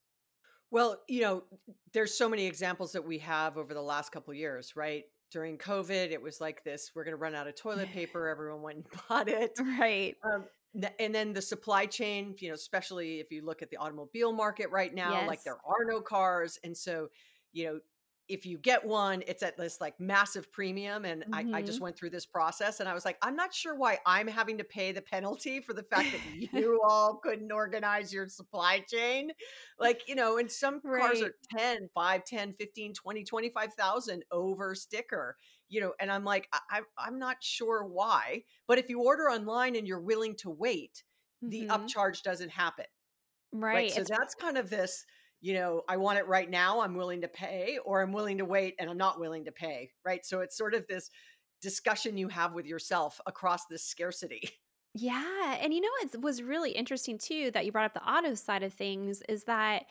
Well, 0.71 1.00
you 1.09 1.23
know, 1.23 1.42
there's 1.92 2.14
so 2.14 2.28
many 2.28 2.47
examples 2.47 2.92
that 2.92 3.04
we 3.04 3.18
have 3.18 3.57
over 3.57 3.75
the 3.75 3.83
last 3.83 4.12
couple 4.12 4.33
years, 4.35 4.76
right? 4.76 5.04
During 5.30 5.58
COVID, 5.58 6.11
it 6.11 6.23
was 6.23 6.40
like 6.40 6.64
this: 6.64 6.92
we're 6.94 7.04
going 7.04 7.12
to 7.12 7.20
run 7.20 7.35
out 7.35 7.47
of 7.47 7.54
toilet 7.54 7.90
paper. 7.92 8.28
Everyone 8.30 8.62
went 8.62 8.76
and 8.78 8.87
bought 9.08 9.28
it, 9.28 9.58
right? 9.78 10.16
Um, 10.25 10.44
and 10.99 11.14
then 11.14 11.32
the 11.32 11.42
supply 11.42 11.87
chain, 11.87 12.35
you 12.38 12.49
know, 12.49 12.54
especially 12.54 13.20
if 13.20 13.30
you 13.30 13.44
look 13.44 13.62
at 13.62 13.70
the 13.70 13.76
automobile 13.78 14.32
market 14.32 14.70
right 14.70 14.94
now, 14.94 15.12
yes. 15.12 15.28
like 15.28 15.42
there 15.44 15.58
are 15.66 15.85
no 15.87 16.00
cars, 16.00 16.58
and 16.62 16.76
so, 16.76 17.08
you 17.52 17.66
know, 17.66 17.80
if 18.28 18.44
you 18.44 18.58
get 18.58 18.85
one, 18.85 19.23
it's 19.26 19.42
at 19.42 19.56
this 19.56 19.80
like 19.80 19.99
massive 19.99 20.52
premium. 20.52 21.04
And 21.04 21.23
mm-hmm. 21.23 21.54
I, 21.54 21.58
I, 21.58 21.62
just 21.62 21.76
mm-hmm. 21.76 21.85
went 21.85 21.97
through 21.97 22.11
this 22.11 22.26
process 22.26 22.80
and 22.80 22.88
I 22.88 22.94
was 22.94 23.04
like, 23.04 23.16
I'm 23.23 23.35
not 23.35 23.54
sure 23.54 23.75
why 23.75 23.99
I'm 24.04 24.28
having 24.28 24.58
to 24.58 24.64
pay 24.64 24.92
the 24.92 25.00
penalty 25.00 25.61
for 25.61 25.73
the 25.73 25.82
fact 25.82 26.08
that 26.12 26.52
you 26.52 26.80
all 26.87 27.20
couldn't 27.23 27.50
organize 27.50 28.12
your 28.12 28.28
supply 28.28 28.80
chain. 28.80 29.30
Like, 29.78 30.02
you 30.08 30.14
know, 30.14 30.38
and 30.38 30.50
some 30.50 30.80
right. 30.85 31.00
cars 31.00 31.23
are 31.23 31.35
10, 31.56 31.88
5, 31.94 32.25
10, 32.25 32.54
15, 32.58 32.94
20, 32.94 33.25
25,000 33.25 34.25
over 34.30 34.75
sticker, 34.75 35.37
you 35.68 35.80
know, 35.80 35.94
and 35.99 36.12
I'm 36.12 36.25
like, 36.25 36.49
I, 36.52 36.80
I'm 36.99 37.18
not 37.18 37.38
sure 37.40 37.85
why. 37.85 38.42
But 38.66 38.78
if 38.78 38.90
you 38.90 39.02
order 39.02 39.25
online 39.25 39.75
and 39.75 39.88
you're 39.88 40.00
willing 40.00 40.35
to 40.37 40.50
wait, 40.50 41.02
mm-hmm. 41.42 41.50
the 41.50 41.66
upcharge 41.68 42.23
doesn't 42.23 42.50
happen. 42.50 42.87
Right. 43.52 43.75
right? 43.75 43.92
So 43.92 44.04
that's 44.06 44.35
kind 44.35 44.58
of 44.58 44.68
this 44.68 45.06
you 45.40 45.54
know, 45.54 45.83
I 45.88 45.97
want 45.97 46.18
it 46.18 46.26
right 46.26 46.49
now, 46.49 46.80
I'm 46.80 46.95
willing 46.95 47.21
to 47.21 47.28
pay, 47.28 47.78
or 47.85 48.02
I'm 48.02 48.12
willing 48.12 48.38
to 48.38 48.45
wait 48.45 48.75
and 48.78 48.90
I'm 48.90 48.99
not 48.99 49.21
willing 49.21 49.45
to 49.45 49.52
pay, 49.52 49.90
right? 50.04 50.25
So 50.25 50.40
it's 50.40 50.57
sort 50.57 50.75
of 50.75 50.87
this 50.87 51.11
discussion 51.61 52.16
you 52.16 52.28
have 52.28 52.54
with 52.54 52.66
yourself 52.66 53.21
across 53.26 53.66
this 53.66 53.85
scarcity. 53.85 54.50
Yeah. 54.95 55.57
And 55.61 55.73
you 55.73 55.80
know, 55.80 55.88
it 56.02 56.21
was 56.21 56.42
really 56.42 56.73
interesting 56.73 57.18
too 57.18 57.50
that 57.52 57.64
you 57.64 57.71
brought 57.71 57.85
up 57.85 57.95
the 57.95 58.11
auto 58.11 58.35
side 58.35 58.64
of 58.64 58.73
things 58.73 59.23
is 59.28 59.45
that 59.45 59.85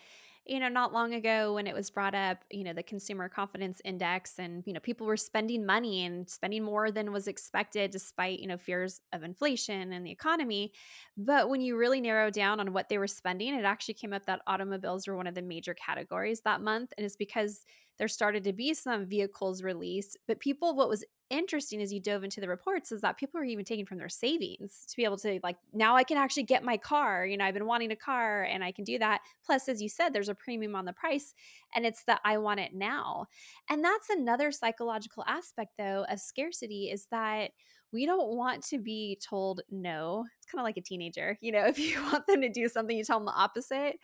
you 0.48 0.60
know, 0.60 0.70
not 0.70 0.94
long 0.94 1.13
ago 1.13 1.54
when 1.54 1.68
it 1.68 1.75
was 1.75 1.89
brought 1.89 2.16
up, 2.16 2.38
you 2.51 2.63
know, 2.63 2.74
the 2.74 2.84
consumer 2.84 3.30
confidence 3.30 3.82
index 3.84 4.39
and, 4.39 4.63
you 4.66 4.74
know, 4.74 4.80
people 4.80 5.06
were 5.06 5.18
spending 5.18 5.66
money 5.66 6.06
and 6.06 6.30
spending 6.30 6.63
more 6.63 6.92
than 6.92 7.12
was 7.12 7.27
expected 7.27 7.92
despite, 7.92 8.39
you 8.39 8.48
know, 8.48 8.58
fears 8.58 9.01
of 9.13 9.24
inflation 9.24 9.94
and 9.94 10.06
the 10.06 10.12
economy. 10.12 10.72
But 11.18 11.50
when 11.50 11.62
you 11.62 11.77
really 11.77 12.01
narrow 12.01 12.30
down 12.30 12.60
on 12.60 12.74
what 12.74 12.89
they 12.89 12.98
were 12.98 13.08
spending, 13.08 13.54
it 13.54 13.66
actually 13.66 13.96
came 13.96 14.13
up 14.13 14.25
that 14.25 14.42
automobiles 14.48 15.08
were 15.08 15.18
one 15.18 15.27
of 15.27 15.36
the 15.36 15.42
major 15.42 15.74
categories 15.74 16.42
that 16.42 16.62
month. 16.62 16.94
And 16.98 17.06
it's 17.06 17.16
because 17.16 17.66
there 17.98 18.08
started 18.08 18.44
to 18.46 18.54
be 18.54 18.74
some 18.74 19.06
vehicles 19.06 19.63
released, 19.63 20.18
but 20.27 20.39
people, 20.39 20.75
what 20.75 20.89
was 20.89 21.04
interesting 21.30 21.82
as 21.82 21.92
you 21.92 22.00
dove 22.00 22.24
into 22.24 22.39
the 22.39 22.48
reports 22.48 22.92
is 22.92 23.01
that 23.01 23.18
people 23.18 23.39
are 23.39 23.44
even 23.44 23.66
taking 23.66 23.86
from 23.86 23.98
their 23.98 24.10
savings 24.10 24.86
to 24.88 24.96
be 24.96 25.04
able 25.04 25.18
to 25.18 25.39
like 25.44 25.58
now 25.74 25.96
I 25.96 26.04
can 26.04 26.18
actually 26.18 26.44
get 26.44 26.63
my 26.63 26.77
car. 26.77 27.25
You 27.25 27.38
know, 27.38 27.46
I've 27.46 27.54
been 27.54 27.66
wanting 27.66 27.92
a 27.92 27.96
car 27.96 28.44
and 28.44 28.63
I 28.63 28.72
can 28.72 28.86
do 28.86 28.98
that. 29.00 29.22
Plus, 29.46 29.68
as 29.68 29.82
you 29.82 29.89
said, 29.89 30.13
there's 30.13 30.30
a 30.30 30.36
premium 30.36 30.75
on 30.75 30.86
the 30.86 30.94
price 30.94 31.34
and 31.75 31.86
it's 31.86 32.04
that 32.06 32.22
I 32.24 32.38
want 32.38 32.60
it 32.60 32.74
now. 32.74 33.27
And 33.70 33.84
that's 33.84 34.10
another 34.10 34.51
psychological 34.51 35.24
aspect 35.27 35.74
though 35.77 36.06
of 36.10 36.20
scarcity 36.20 36.92
is 36.92 37.08
that 37.12 37.51
we 37.94 38.06
don't 38.06 38.36
want 38.36 38.63
to 38.67 38.79
be 38.79 39.20
told 39.27 39.62
no. 39.70 40.25
It's 40.38 40.51
kind 40.51 40.60
of 40.60 40.65
like 40.65 40.77
a 40.77 40.82
teenager. 40.82 41.38
You 41.41 41.51
know, 41.51 41.65
if 41.67 41.79
you 41.79 42.01
want 42.03 42.27
them 42.27 42.41
to 42.41 42.50
do 42.50 42.67
something, 42.67 42.96
you 42.96 43.03
tell 43.03 43.20
them 43.20 43.25
the 43.25 43.32
opposite. 43.32 43.96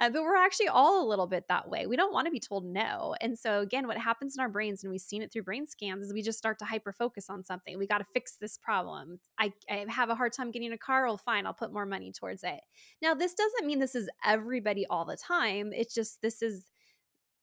Uh, 0.00 0.10
but 0.10 0.22
we're 0.22 0.36
actually 0.36 0.68
all 0.68 1.04
a 1.04 1.08
little 1.08 1.26
bit 1.26 1.44
that 1.48 1.68
way. 1.68 1.86
We 1.86 1.96
don't 1.96 2.12
want 2.12 2.26
to 2.26 2.30
be 2.30 2.40
told 2.40 2.64
no. 2.64 3.14
And 3.20 3.36
so, 3.38 3.60
again, 3.60 3.86
what 3.86 3.98
happens 3.98 4.36
in 4.36 4.40
our 4.40 4.48
brains, 4.48 4.84
and 4.84 4.90
we've 4.92 5.00
seen 5.00 5.22
it 5.22 5.32
through 5.32 5.42
brain 5.42 5.66
scans, 5.66 6.06
is 6.06 6.14
we 6.14 6.22
just 6.22 6.38
start 6.38 6.58
to 6.60 6.64
hyper 6.64 6.92
focus 6.92 7.28
on 7.28 7.44
something. 7.44 7.78
We 7.78 7.86
got 7.86 7.98
to 7.98 8.06
fix 8.12 8.36
this 8.40 8.58
problem. 8.58 9.18
I, 9.38 9.52
I 9.68 9.86
have 9.88 10.10
a 10.10 10.14
hard 10.14 10.32
time 10.32 10.50
getting 10.50 10.72
a 10.72 10.78
car. 10.78 11.06
Well, 11.06 11.18
fine, 11.18 11.46
I'll 11.46 11.54
put 11.54 11.72
more 11.72 11.86
money 11.86 12.12
towards 12.12 12.44
it. 12.44 12.60
Now, 13.02 13.14
this 13.14 13.34
doesn't 13.34 13.66
mean 13.66 13.80
this 13.80 13.94
is 13.94 14.08
everybody 14.24 14.86
all 14.86 15.04
the 15.04 15.16
time. 15.16 15.72
It's 15.72 15.94
just 15.94 16.22
this 16.22 16.42
is 16.42 16.64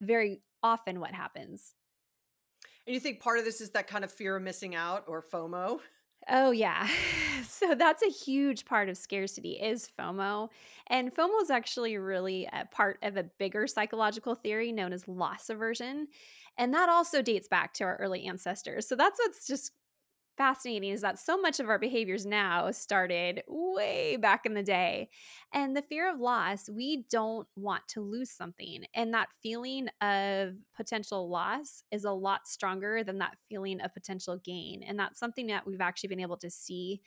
very 0.01 0.41
often 0.63 0.99
what 0.99 1.13
happens. 1.13 1.73
And 2.87 2.93
you 2.93 2.99
think 2.99 3.19
part 3.19 3.39
of 3.39 3.45
this 3.45 3.61
is 3.61 3.71
that 3.71 3.87
kind 3.87 4.03
of 4.03 4.11
fear 4.11 4.35
of 4.35 4.43
missing 4.43 4.75
out 4.75 5.05
or 5.07 5.21
FOMO? 5.21 5.81
Oh 6.27 6.51
yeah. 6.51 6.89
So 7.43 7.75
that's 7.75 8.01
a 8.03 8.09
huge 8.09 8.65
part 8.65 8.89
of 8.89 8.97
scarcity 8.97 9.53
is 9.53 9.87
FOMO. 9.87 10.49
And 10.87 11.13
FOMO 11.13 11.41
is 11.41 11.49
actually 11.49 11.97
really 11.97 12.49
a 12.51 12.65
part 12.65 12.97
of 13.01 13.15
a 13.15 13.23
bigger 13.23 13.65
psychological 13.67 14.35
theory 14.35 14.71
known 14.73 14.91
as 14.91 15.07
loss 15.07 15.49
aversion. 15.49 16.07
And 16.57 16.73
that 16.73 16.89
also 16.89 17.21
dates 17.21 17.47
back 17.47 17.73
to 17.75 17.85
our 17.85 17.95
early 17.97 18.25
ancestors. 18.25 18.87
So 18.87 18.95
that's 18.95 19.19
what's 19.19 19.47
just 19.47 19.71
fascinating 20.37 20.91
is 20.91 21.01
that 21.01 21.19
so 21.19 21.39
much 21.39 21.59
of 21.59 21.69
our 21.69 21.79
behaviors 21.79 22.25
now 22.25 22.71
started 22.71 23.43
way 23.47 24.17
back 24.17 24.45
in 24.45 24.53
the 24.53 24.63
day. 24.63 25.09
And 25.53 25.75
the 25.75 25.81
fear 25.81 26.11
of 26.11 26.19
loss, 26.19 26.69
we 26.69 27.05
don't 27.09 27.47
want 27.55 27.87
to 27.89 28.01
lose 28.01 28.31
something. 28.31 28.85
And 28.93 29.13
that 29.13 29.29
feeling 29.41 29.87
of 30.01 30.55
potential 30.75 31.29
loss 31.29 31.83
is 31.91 32.03
a 32.03 32.11
lot 32.11 32.47
stronger 32.47 33.03
than 33.03 33.19
that 33.19 33.37
feeling 33.49 33.81
of 33.81 33.93
potential 33.93 34.37
gain. 34.43 34.83
And 34.83 34.99
that's 34.99 35.19
something 35.19 35.47
that 35.47 35.65
we've 35.65 35.81
actually 35.81 36.09
been 36.09 36.19
able 36.19 36.37
to 36.37 36.49
see 36.49 37.01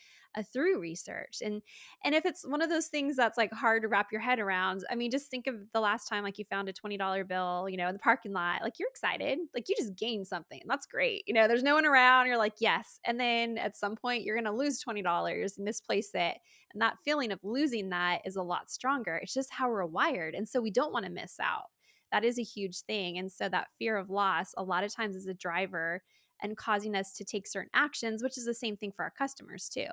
through 0.53 0.79
research. 0.81 1.39
And 1.45 1.63
and 2.05 2.15
if 2.15 2.25
it's 2.25 2.47
one 2.47 2.63
of 2.63 2.71
those 2.71 2.87
things 2.89 3.17
that's 3.17 3.37
like 3.39 3.53
hard 3.53 3.83
to 3.83 3.89
wrap 3.89 4.13
your 4.13 4.21
head 4.21 4.39
around, 4.39 4.85
I 4.91 4.95
mean, 4.95 5.11
just 5.11 5.31
think 5.31 5.47
of 5.47 5.57
the 5.73 5.81
last 5.81 6.07
time 6.09 6.23
like 6.25 6.39
you 6.39 6.45
found 6.45 6.69
a 6.69 6.73
$20 6.73 7.25
bill, 7.25 7.69
you 7.69 7.77
know, 7.77 7.89
in 7.89 7.95
the 7.95 7.99
parking 7.99 8.33
lot, 8.33 8.63
like 8.63 8.79
you're 8.79 8.89
excited, 8.89 9.39
like 9.55 9.69
you 9.69 9.75
just 9.77 9.97
gained 9.97 10.27
something. 10.27 10.61
That's 10.67 10.87
great. 10.87 11.25
You 11.27 11.35
know, 11.35 11.49
there's 11.49 11.63
no 11.63 11.75
one 11.75 11.87
around, 11.87 12.27
you're 12.27 12.39
like, 12.39 12.55
"Yes." 12.61 13.01
And 13.05 13.19
then 13.21 13.59
at 13.59 13.77
some 13.77 13.97
point 13.97 14.23
you're 14.25 14.41
to 14.41 14.53
lose 14.53 14.81
$20, 14.81 15.59
misplace 15.59 16.11
it. 16.15 16.37
And 16.73 16.81
that 16.83 16.99
feeling 17.05 17.33
of 17.33 17.41
losing 17.43 17.89
that 17.91 18.23
is 18.25 18.37
a 18.37 18.43
lot 18.43 18.71
stronger. 18.71 19.17
It's 19.17 19.35
just 19.35 19.51
how 19.53 19.69
we're 19.69 19.85
wired. 19.87 20.35
And 20.35 20.49
so 20.49 20.61
we 20.61 20.71
don't 20.71 20.93
want 20.93 21.05
to 21.07 21.11
miss 21.13 21.41
out. 21.41 21.67
That 22.13 22.25
is 22.25 22.39
a 22.39 22.43
huge 22.43 22.81
thing. 22.83 23.19
And 23.19 23.31
so 23.31 23.49
that 23.49 23.69
fear 23.79 23.97
of 23.97 24.11
loss 24.11 24.55
a 24.57 24.63
lot 24.63 24.85
of 24.85 24.95
times 24.95 25.17
is 25.17 25.27
a 25.27 25.35
driver 25.35 26.03
and 26.41 26.57
causing 26.57 26.95
us 26.95 27.13
to 27.15 27.25
take 27.25 27.47
certain 27.47 27.71
actions, 27.75 28.23
which 28.23 28.39
is 28.39 28.45
the 28.45 28.55
same 28.55 28.77
thing 28.77 28.93
for 28.93 29.03
our 29.05 29.11
customers 29.11 29.69
too. 29.69 29.89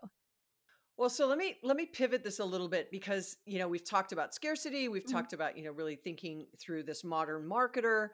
Well, 0.98 1.10
so 1.10 1.28
let 1.28 1.38
me 1.38 1.58
let 1.62 1.76
me 1.76 1.86
pivot 1.86 2.24
this 2.24 2.40
a 2.40 2.46
little 2.46 2.70
bit 2.70 2.90
because 2.90 3.38
you 3.46 3.60
know 3.60 3.68
we've 3.68 3.88
talked 3.88 4.14
about 4.14 4.34
scarcity, 4.34 4.88
we've 4.88 5.04
mm-hmm. 5.04 5.12
talked 5.12 5.34
about 5.34 5.58
you 5.58 5.64
know 5.64 5.72
really 5.72 5.96
thinking 5.96 6.48
through 6.58 6.84
this 6.84 7.04
modern 7.04 7.48
marketer, 7.48 8.10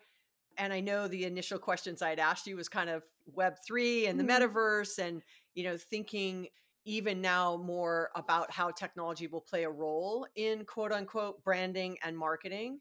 and 0.58 0.74
I 0.74 0.80
know 0.80 1.08
the 1.08 1.26
initial 1.26 1.60
questions 1.60 2.02
I 2.02 2.10
had 2.10 2.20
asked 2.20 2.48
you 2.48 2.56
was 2.56 2.70
kind 2.70 2.89
of 2.89 3.04
Web 3.34 3.58
three 3.65 4.08
and 4.08 4.20
the 4.20 4.24
mm-hmm. 4.24 4.44
metaverse, 4.44 4.98
and 4.98 5.22
you 5.54 5.63
know 5.63 5.78
thinking 5.78 6.48
even 6.86 7.22
now 7.22 7.58
more 7.58 8.10
about 8.15 8.50
how 8.50 8.72
technology 8.72 9.28
will 9.28 9.41
play 9.41 9.63
a 9.63 9.70
role 9.70 10.26
in 10.36 10.65
quote 10.65 10.91
unquote 10.91 11.44
branding 11.44 11.98
and 12.04 12.17
marketing. 12.17 12.80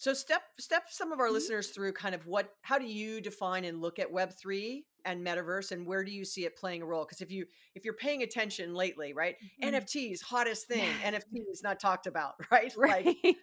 So 0.00 0.14
step 0.14 0.40
step 0.58 0.84
some 0.88 1.12
of 1.12 1.20
our 1.20 1.26
mm-hmm. 1.26 1.34
listeners 1.34 1.68
through 1.68 1.92
kind 1.92 2.14
of 2.14 2.26
what 2.26 2.54
how 2.62 2.78
do 2.78 2.86
you 2.86 3.20
define 3.20 3.66
and 3.66 3.82
look 3.82 3.98
at 3.98 4.10
web 4.10 4.32
3 4.32 4.82
and 5.04 5.24
metaverse 5.24 5.72
and 5.72 5.86
where 5.86 6.02
do 6.02 6.10
you 6.10 6.24
see 6.24 6.46
it 6.46 6.56
playing 6.56 6.80
a 6.80 6.86
role 6.86 7.04
because 7.04 7.20
if 7.20 7.30
you 7.30 7.44
if 7.74 7.84
you're 7.84 7.92
paying 7.92 8.22
attention 8.22 8.74
lately 8.74 9.12
right 9.12 9.36
mm-hmm. 9.62 9.74
nfts 9.74 10.22
hottest 10.22 10.66
thing 10.68 10.88
yeah. 11.02 11.12
nfts 11.12 11.62
not 11.62 11.78
talked 11.78 12.06
about 12.06 12.32
right, 12.50 12.72
right. 12.78 13.04
like 13.04 13.36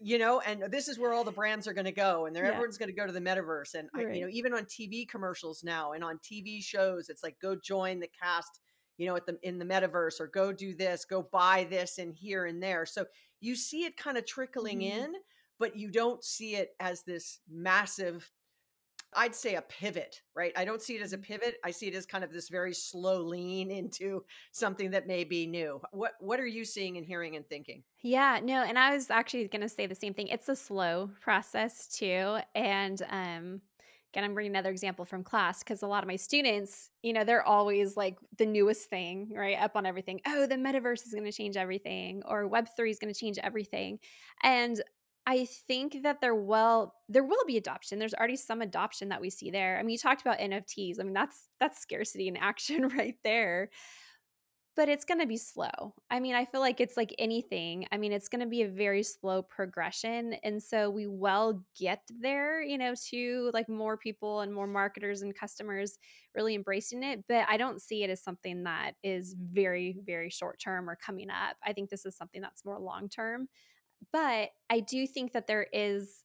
you 0.00 0.18
know 0.18 0.40
and 0.46 0.62
this 0.70 0.86
is 0.86 1.00
where 1.00 1.12
all 1.12 1.24
the 1.24 1.32
brands 1.32 1.66
are 1.66 1.72
going 1.72 1.84
to 1.84 1.92
go 1.92 2.26
and 2.26 2.36
yeah. 2.36 2.42
everyone's 2.42 2.78
going 2.78 2.88
to 2.88 2.94
go 2.94 3.06
to 3.06 3.12
the 3.12 3.20
metaverse 3.20 3.74
and 3.74 3.88
right. 3.92 4.06
I, 4.06 4.12
you 4.12 4.20
know 4.20 4.30
even 4.30 4.54
on 4.54 4.66
tv 4.66 5.08
commercials 5.08 5.64
now 5.64 5.92
and 5.92 6.04
on 6.04 6.18
tv 6.18 6.62
shows 6.62 7.08
it's 7.08 7.24
like 7.24 7.40
go 7.42 7.56
join 7.56 7.98
the 7.98 8.10
cast 8.22 8.60
you 8.98 9.06
know 9.08 9.16
at 9.16 9.26
the 9.26 9.36
in 9.42 9.58
the 9.58 9.64
metaverse 9.64 10.20
or 10.20 10.28
go 10.28 10.52
do 10.52 10.76
this 10.76 11.04
go 11.04 11.26
buy 11.32 11.66
this 11.68 11.98
and 11.98 12.14
here 12.14 12.44
and 12.44 12.62
there 12.62 12.86
so 12.86 13.04
you 13.40 13.56
see 13.56 13.84
it 13.84 13.96
kind 13.96 14.16
of 14.16 14.24
trickling 14.24 14.78
mm-hmm. 14.78 15.06
in 15.06 15.14
but 15.58 15.76
you 15.76 15.90
don't 15.90 16.24
see 16.24 16.56
it 16.56 16.70
as 16.80 17.02
this 17.02 17.40
massive 17.50 18.30
I'd 19.16 19.34
say 19.34 19.54
a 19.54 19.62
pivot, 19.62 20.22
right? 20.34 20.52
I 20.56 20.64
don't 20.64 20.82
see 20.82 20.96
it 20.96 21.02
as 21.02 21.12
a 21.12 21.16
mm-hmm. 21.16 21.32
pivot. 21.32 21.56
I 21.64 21.70
see 21.70 21.86
it 21.86 21.94
as 21.94 22.06
kind 22.06 22.24
of 22.24 22.32
this 22.32 22.48
very 22.48 22.74
slow 22.74 23.22
lean 23.22 23.70
into 23.70 24.24
something 24.52 24.90
that 24.90 25.06
may 25.06 25.24
be 25.24 25.46
new. 25.46 25.80
What 25.92 26.12
what 26.20 26.40
are 26.40 26.46
you 26.46 26.64
seeing 26.64 26.96
and 26.96 27.06
hearing 27.06 27.36
and 27.36 27.46
thinking? 27.48 27.82
Yeah, 28.02 28.40
no, 28.42 28.64
and 28.64 28.78
I 28.78 28.94
was 28.94 29.10
actually 29.10 29.46
going 29.48 29.62
to 29.62 29.68
say 29.68 29.86
the 29.86 29.94
same 29.94 30.14
thing. 30.14 30.28
It's 30.28 30.48
a 30.48 30.56
slow 30.56 31.10
process 31.20 31.86
too, 31.88 32.38
and 32.54 33.00
um 33.10 33.60
again, 34.14 34.24
I'm 34.24 34.34
bringing 34.34 34.52
another 34.52 34.70
example 34.70 35.04
from 35.04 35.24
class 35.24 35.64
because 35.64 35.82
a 35.82 35.88
lot 35.88 36.04
of 36.04 36.08
my 36.08 36.14
students, 36.14 36.90
you 37.02 37.12
know, 37.12 37.24
they're 37.24 37.42
always 37.42 37.96
like 37.96 38.16
the 38.38 38.46
newest 38.46 38.88
thing, 38.88 39.32
right? 39.34 39.58
Up 39.58 39.72
on 39.74 39.86
everything. 39.86 40.20
Oh, 40.24 40.46
the 40.46 40.54
metaverse 40.54 41.04
is 41.04 41.12
going 41.12 41.24
to 41.24 41.32
change 41.32 41.56
everything, 41.56 42.22
or 42.24 42.48
Web3 42.48 42.90
is 42.90 43.00
going 43.00 43.12
to 43.12 43.18
change 43.18 43.38
everything. 43.42 43.98
And 44.44 44.80
I 45.26 45.46
think 45.46 46.02
that 46.02 46.20
there 46.20 46.34
will 46.34 46.94
there 47.08 47.24
will 47.24 47.44
be 47.46 47.56
adoption. 47.56 47.98
There's 47.98 48.14
already 48.14 48.36
some 48.36 48.60
adoption 48.60 49.08
that 49.08 49.20
we 49.20 49.30
see 49.30 49.50
there. 49.50 49.78
I 49.78 49.82
mean, 49.82 49.92
you 49.92 49.98
talked 49.98 50.20
about 50.20 50.38
NFTs. 50.38 51.00
I 51.00 51.02
mean, 51.02 51.14
that's 51.14 51.48
that's 51.60 51.80
scarcity 51.80 52.28
in 52.28 52.36
action 52.36 52.88
right 52.96 53.16
there. 53.24 53.70
But 54.76 54.88
it's 54.88 55.04
going 55.04 55.20
to 55.20 55.26
be 55.26 55.36
slow. 55.36 55.94
I 56.10 56.18
mean, 56.18 56.34
I 56.34 56.44
feel 56.44 56.60
like 56.60 56.80
it's 56.80 56.96
like 56.96 57.14
anything. 57.16 57.86
I 57.92 57.96
mean, 57.96 58.10
it's 58.10 58.28
going 58.28 58.40
to 58.40 58.46
be 58.48 58.62
a 58.62 58.68
very 58.68 59.04
slow 59.04 59.40
progression, 59.40 60.34
and 60.42 60.60
so 60.60 60.90
we 60.90 61.06
will 61.06 61.62
get 61.78 62.00
there, 62.20 62.60
you 62.60 62.76
know, 62.76 62.92
to 63.10 63.52
like 63.54 63.68
more 63.68 63.96
people 63.96 64.40
and 64.40 64.52
more 64.52 64.66
marketers 64.66 65.22
and 65.22 65.32
customers 65.32 65.96
really 66.34 66.56
embracing 66.56 67.04
it, 67.04 67.22
but 67.28 67.46
I 67.48 67.56
don't 67.56 67.80
see 67.80 68.02
it 68.02 68.10
as 68.10 68.20
something 68.20 68.64
that 68.64 68.94
is 69.04 69.36
very 69.38 69.96
very 70.04 70.28
short 70.28 70.58
term 70.58 70.90
or 70.90 70.96
coming 70.96 71.30
up. 71.30 71.56
I 71.64 71.72
think 71.72 71.88
this 71.88 72.04
is 72.04 72.16
something 72.16 72.42
that's 72.42 72.64
more 72.64 72.80
long 72.80 73.08
term. 73.08 73.46
But 74.12 74.50
I 74.70 74.80
do 74.80 75.06
think 75.06 75.32
that 75.32 75.46
there 75.46 75.66
is 75.72 76.24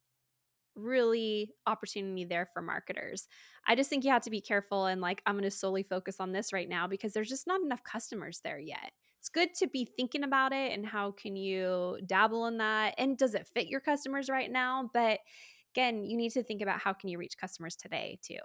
really 0.75 1.51
opportunity 1.67 2.25
there 2.25 2.45
for 2.45 2.61
marketers. 2.61 3.27
I 3.67 3.75
just 3.75 3.89
think 3.89 4.03
you 4.03 4.11
have 4.11 4.23
to 4.23 4.29
be 4.29 4.41
careful 4.41 4.85
and 4.85 5.01
like 5.01 5.21
I'm 5.25 5.35
going 5.35 5.43
to 5.43 5.51
solely 5.51 5.83
focus 5.83 6.17
on 6.19 6.31
this 6.31 6.53
right 6.53 6.69
now 6.69 6.87
because 6.87 7.13
there's 7.13 7.29
just 7.29 7.47
not 7.47 7.61
enough 7.61 7.83
customers 7.83 8.39
there 8.43 8.59
yet. 8.59 8.91
It's 9.19 9.29
good 9.29 9.53
to 9.55 9.67
be 9.67 9.85
thinking 9.85 10.23
about 10.23 10.53
it 10.53 10.71
and 10.71 10.85
how 10.85 11.11
can 11.11 11.35
you 11.35 11.97
dabble 12.05 12.45
in 12.47 12.57
that 12.57 12.95
and 12.97 13.17
does 13.17 13.35
it 13.35 13.47
fit 13.47 13.67
your 13.67 13.81
customers 13.81 14.29
right 14.29 14.49
now, 14.49 14.89
but 14.93 15.19
again, 15.73 16.03
you 16.03 16.17
need 16.17 16.31
to 16.31 16.43
think 16.43 16.61
about 16.61 16.79
how 16.79 16.93
can 16.93 17.09
you 17.09 17.17
reach 17.17 17.37
customers 17.37 17.75
today 17.75 18.19
too. 18.21 18.39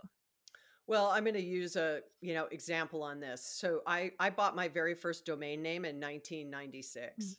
Well, 0.86 1.06
I'm 1.06 1.24
going 1.24 1.34
to 1.34 1.40
use 1.40 1.76
a 1.76 2.00
you 2.20 2.34
know 2.34 2.46
example 2.50 3.02
on 3.02 3.20
this. 3.20 3.46
So 3.46 3.80
I 3.86 4.10
I 4.18 4.30
bought 4.30 4.56
my 4.56 4.68
very 4.68 4.94
first 4.94 5.24
domain 5.24 5.62
name 5.62 5.84
in 5.84 6.00
1996. 6.00 7.24
Mm. 7.24 7.36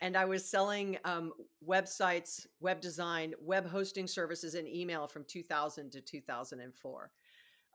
And 0.00 0.16
I 0.16 0.24
was 0.24 0.48
selling 0.48 0.98
um, 1.04 1.32
websites, 1.66 2.46
web 2.60 2.80
design, 2.80 3.34
web 3.40 3.66
hosting 3.66 4.06
services, 4.06 4.54
and 4.54 4.68
email 4.68 5.06
from 5.06 5.24
2000 5.26 5.90
to 5.92 6.00
2004. 6.00 7.10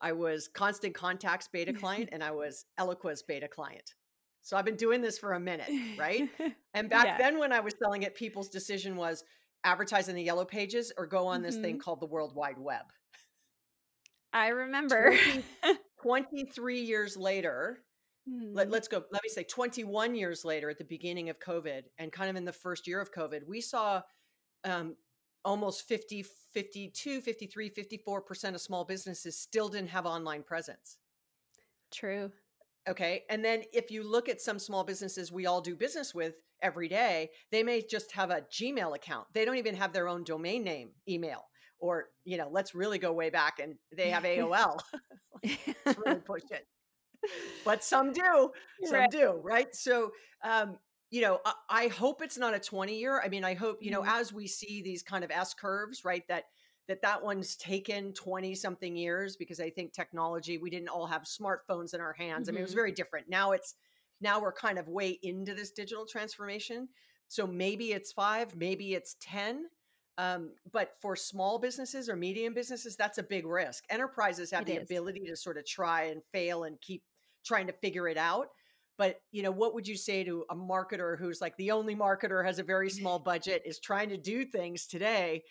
I 0.04 0.12
was 0.12 0.48
Constant 0.48 0.94
Contacts 0.94 1.48
beta 1.52 1.74
client 1.74 2.10
and 2.14 2.24
I 2.24 2.32
was 2.32 2.66
Eloqua's 2.80 3.24
beta 3.24 3.48
client. 3.48 3.96
So 4.44 4.58
I've 4.58 4.66
been 4.66 4.76
doing 4.76 5.02
this 5.02 5.20
for 5.20 5.34
a 5.34 5.40
minute, 5.40 5.70
right? 5.98 6.30
And 6.74 6.90
back 6.90 7.06
yeah. 7.06 7.18
then, 7.18 7.38
when 7.38 7.52
I 7.52 7.60
was 7.60 7.74
selling 7.84 8.04
it, 8.04 8.16
people's 8.16 8.48
decision 8.48 8.96
was 8.96 9.26
advertise 9.66 10.08
in 10.08 10.16
the 10.16 10.24
yellow 10.24 10.46
pages 10.46 10.94
or 10.98 11.06
go 11.06 11.28
on 11.28 11.40
mm-hmm. 11.40 11.46
this 11.48 11.58
thing 11.58 11.76
mm-hmm. 11.76 11.82
called 11.82 12.00
the 12.00 12.06
World 12.06 12.34
Wide 12.34 12.58
Web. 12.58 12.86
I 14.32 14.48
remember. 14.48 15.14
23 16.02 16.82
years 16.82 17.16
later, 17.16 17.80
mm. 18.30 18.52
let, 18.54 18.74
us 18.74 18.88
go, 18.88 19.04
let 19.12 19.24
me 19.24 19.30
say 19.30 19.44
21 19.44 20.16
years 20.16 20.46
later 20.46 20.70
at 20.70 20.78
the 20.78 20.84
beginning 20.84 21.30
of 21.30 21.40
COVID 21.40 21.84
and 21.98 22.12
kind 22.12 22.30
of 22.30 22.36
in 22.36 22.46
the 22.46 22.54
first 22.54 22.88
year 22.88 23.02
of 23.02 23.12
COVID, 23.14 23.46
we 23.48 23.62
saw 23.62 24.02
um, 24.64 24.96
almost 25.44 25.88
50, 25.88 26.26
52, 26.54 27.22
53, 27.22 27.70
54% 27.70 28.56
of 28.56 28.62
small 28.62 28.86
businesses 28.86 29.38
still 29.38 29.70
didn't 29.70 29.90
have 29.90 30.06
online 30.06 30.44
presence. 30.44 30.98
True. 31.92 32.32
Okay. 32.90 33.24
And 33.30 33.44
then 33.44 33.64
if 33.74 33.92
you 33.92 34.04
look 34.04 34.30
at 34.30 34.42
some 34.42 34.58
small 34.58 34.84
businesses 34.84 35.32
we 35.32 35.46
all 35.46 35.62
do 35.62 35.76
business 35.76 36.16
with 36.16 36.36
every 36.62 36.88
day, 36.88 37.30
they 37.52 37.64
may 37.64 37.82
just 37.82 38.12
have 38.14 38.32
a 38.32 38.42
Gmail 38.52 38.96
account. 38.96 39.28
They 39.34 39.46
don't 39.46 39.58
even 39.58 39.76
have 39.76 39.94
their 39.94 40.08
own 40.08 40.24
domain 40.24 40.64
name 40.64 40.92
email 41.08 41.46
or 41.82 42.10
you 42.24 42.38
know 42.38 42.48
let's 42.50 42.74
really 42.74 43.00
go 43.00 43.12
way 43.12 43.30
back 43.30 43.60
and 43.60 43.76
they 43.96 44.10
have 44.10 44.24
aol 44.24 44.80
let's 45.44 46.00
really 46.06 46.20
push 46.22 46.44
it 46.52 46.68
but 47.66 47.84
some 47.84 48.12
do 48.12 48.52
some 48.84 49.00
right. 49.00 49.12
do 49.12 49.40
right 49.44 49.76
so 49.76 50.12
um 50.44 50.78
you 51.10 51.22
know 51.22 51.40
I, 51.46 51.54
I, 51.70 51.88
hope 51.88 52.22
it's 52.22 52.38
not 52.38 52.54
a 52.54 52.60
20 52.60 52.98
year 52.98 53.22
i 53.24 53.28
mean 53.28 53.44
i 53.44 53.54
hope 53.54 53.80
you 53.82 53.92
know 53.92 54.02
mm-hmm. 54.02 54.20
as 54.20 54.34
we 54.34 54.48
see 54.48 54.82
these 54.82 55.04
kind 55.04 55.24
of 55.24 55.32
s 55.32 55.54
curves 55.54 56.04
right 56.06 56.28
that 56.28 56.46
that 56.88 57.02
that 57.02 57.24
one's 57.24 57.56
taken 57.56 58.14
20 58.14 58.56
something 58.56 58.96
years 58.96 59.36
because 59.36 59.60
i 59.60 59.70
think 59.70 59.94
technology 59.94 60.58
we 60.58 60.70
didn't 60.70 60.90
all 60.90 61.06
have 61.06 61.24
smartphones 61.24 61.94
in 61.94 62.02
our 62.02 62.14
hands 62.14 62.48
mm-hmm. 62.48 62.50
i 62.50 62.52
mean 62.54 62.60
it 62.60 62.64
was 62.64 62.72
mm-hmm. 62.72 62.80
very 62.80 62.92
different 62.92 63.30
now 63.30 63.52
it's 63.52 63.76
now 64.20 64.40
we're 64.40 64.54
kind 64.54 64.78
of 64.78 64.88
way 64.88 65.20
into 65.24 65.54
this 65.54 65.72
digital 65.72 66.06
transformation 66.06 66.88
so 67.28 67.46
maybe 67.46 67.92
it's 67.92 68.12
five 68.12 68.56
maybe 68.56 68.94
it's 68.94 69.16
10 69.22 69.66
um, 70.18 70.52
but 70.72 70.94
for 71.02 71.16
small 71.16 71.58
businesses 71.58 72.10
or 72.10 72.16
medium 72.16 72.54
businesses, 72.54 72.96
that's 72.96 73.18
a 73.18 73.24
big 73.24 73.46
risk. 73.46 73.86
Enterprises 73.90 74.52
have 74.52 74.64
it 74.64 74.68
the 74.68 74.76
is. 74.76 74.84
ability 74.84 75.22
to 75.28 75.36
sort 75.36 75.58
of 75.58 75.66
try 75.66 76.04
and 76.06 76.22
fail 76.32 76.66
and 76.66 76.80
keep 76.82 77.02
trying 77.46 77.68
to 77.68 77.74
figure 77.74 78.08
it 78.08 78.18
out. 78.18 78.48
But 78.98 79.22
you 79.32 79.42
know, 79.44 79.52
what 79.52 79.74
would 79.74 79.88
you 79.88 79.98
say 79.98 80.24
to 80.24 80.46
a 80.50 80.56
marketer 80.56 81.18
who's 81.18 81.42
like 81.42 81.58
the 81.58 81.72
only 81.72 81.96
marketer 81.96 82.46
has 82.46 82.60
a 82.60 82.64
very 82.64 82.90
small 82.90 83.20
budget, 83.32 83.64
is 83.66 83.80
trying 83.80 84.10
to 84.10 84.18
do 84.18 84.46
things 84.46 84.86
today? 84.86 85.44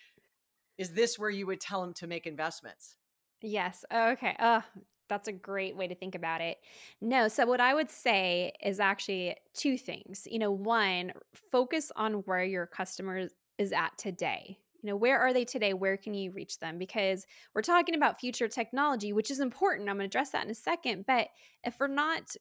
Is 0.77 0.91
this 0.91 1.19
where 1.19 1.29
you 1.29 1.45
would 1.47 1.59
tell 1.59 1.81
them 1.81 1.93
to 1.95 2.07
make 2.07 2.25
investments? 2.25 2.95
Yes. 3.41 3.83
Okay. 3.93 4.35
Uh, 4.39 4.61
that's 5.09 5.27
a 5.27 5.33
great 5.33 5.75
way 5.75 5.87
to 5.87 5.95
think 5.95 6.15
about 6.15 6.39
it. 6.39 6.57
No, 7.01 7.27
so 7.27 7.45
what 7.45 7.59
I 7.59 7.73
would 7.73 7.91
say 7.91 8.53
is 8.63 8.79
actually 8.79 9.35
two 9.53 9.77
things. 9.77 10.25
You 10.31 10.39
know, 10.39 10.51
one, 10.51 11.11
focus 11.51 11.91
on 11.97 12.13
where 12.23 12.45
your 12.45 12.65
customer 12.65 13.27
is 13.57 13.73
at 13.73 13.97
today 13.97 14.57
you 14.81 14.89
know 14.89 14.95
where 14.95 15.19
are 15.19 15.33
they 15.33 15.45
today? 15.45 15.73
Where 15.73 15.97
can 15.97 16.13
you 16.13 16.31
reach 16.31 16.59
them? 16.59 16.77
because 16.81 17.25
we're 17.53 17.61
talking 17.61 17.95
about 17.95 18.19
future 18.19 18.47
technology 18.47 19.13
which 19.13 19.29
is 19.29 19.39
important 19.39 19.87
i'm 19.87 19.97
going 19.97 20.09
to 20.09 20.11
address 20.11 20.31
that 20.31 20.43
in 20.43 20.51
a 20.51 20.55
second 20.55 21.05
but 21.05 21.27
if 21.63 21.75
we're 21.79 21.87
not 21.87 22.35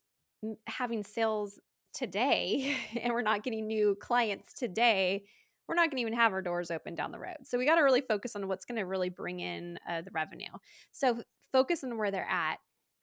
having 0.66 1.02
sales 1.02 1.60
today 1.92 2.76
and 3.00 3.12
we're 3.12 3.22
not 3.22 3.42
getting 3.42 3.66
new 3.66 3.94
clients 4.00 4.54
today 4.54 5.22
we're 5.68 5.76
not 5.76 5.88
going 5.88 5.98
to 5.98 6.00
even 6.00 6.12
have 6.14 6.32
our 6.32 6.42
doors 6.42 6.72
open 6.72 6.96
down 6.96 7.12
the 7.12 7.18
road. 7.20 7.36
So 7.44 7.56
we 7.56 7.64
got 7.64 7.76
to 7.76 7.82
really 7.82 8.00
focus 8.00 8.34
on 8.34 8.48
what's 8.48 8.64
going 8.64 8.78
to 8.78 8.86
really 8.86 9.08
bring 9.08 9.38
in 9.38 9.78
uh, 9.88 10.02
the 10.02 10.10
revenue. 10.10 10.50
So 10.90 11.22
focus 11.52 11.84
on 11.84 11.96
where 11.96 12.10
they're 12.10 12.26
at 12.28 12.56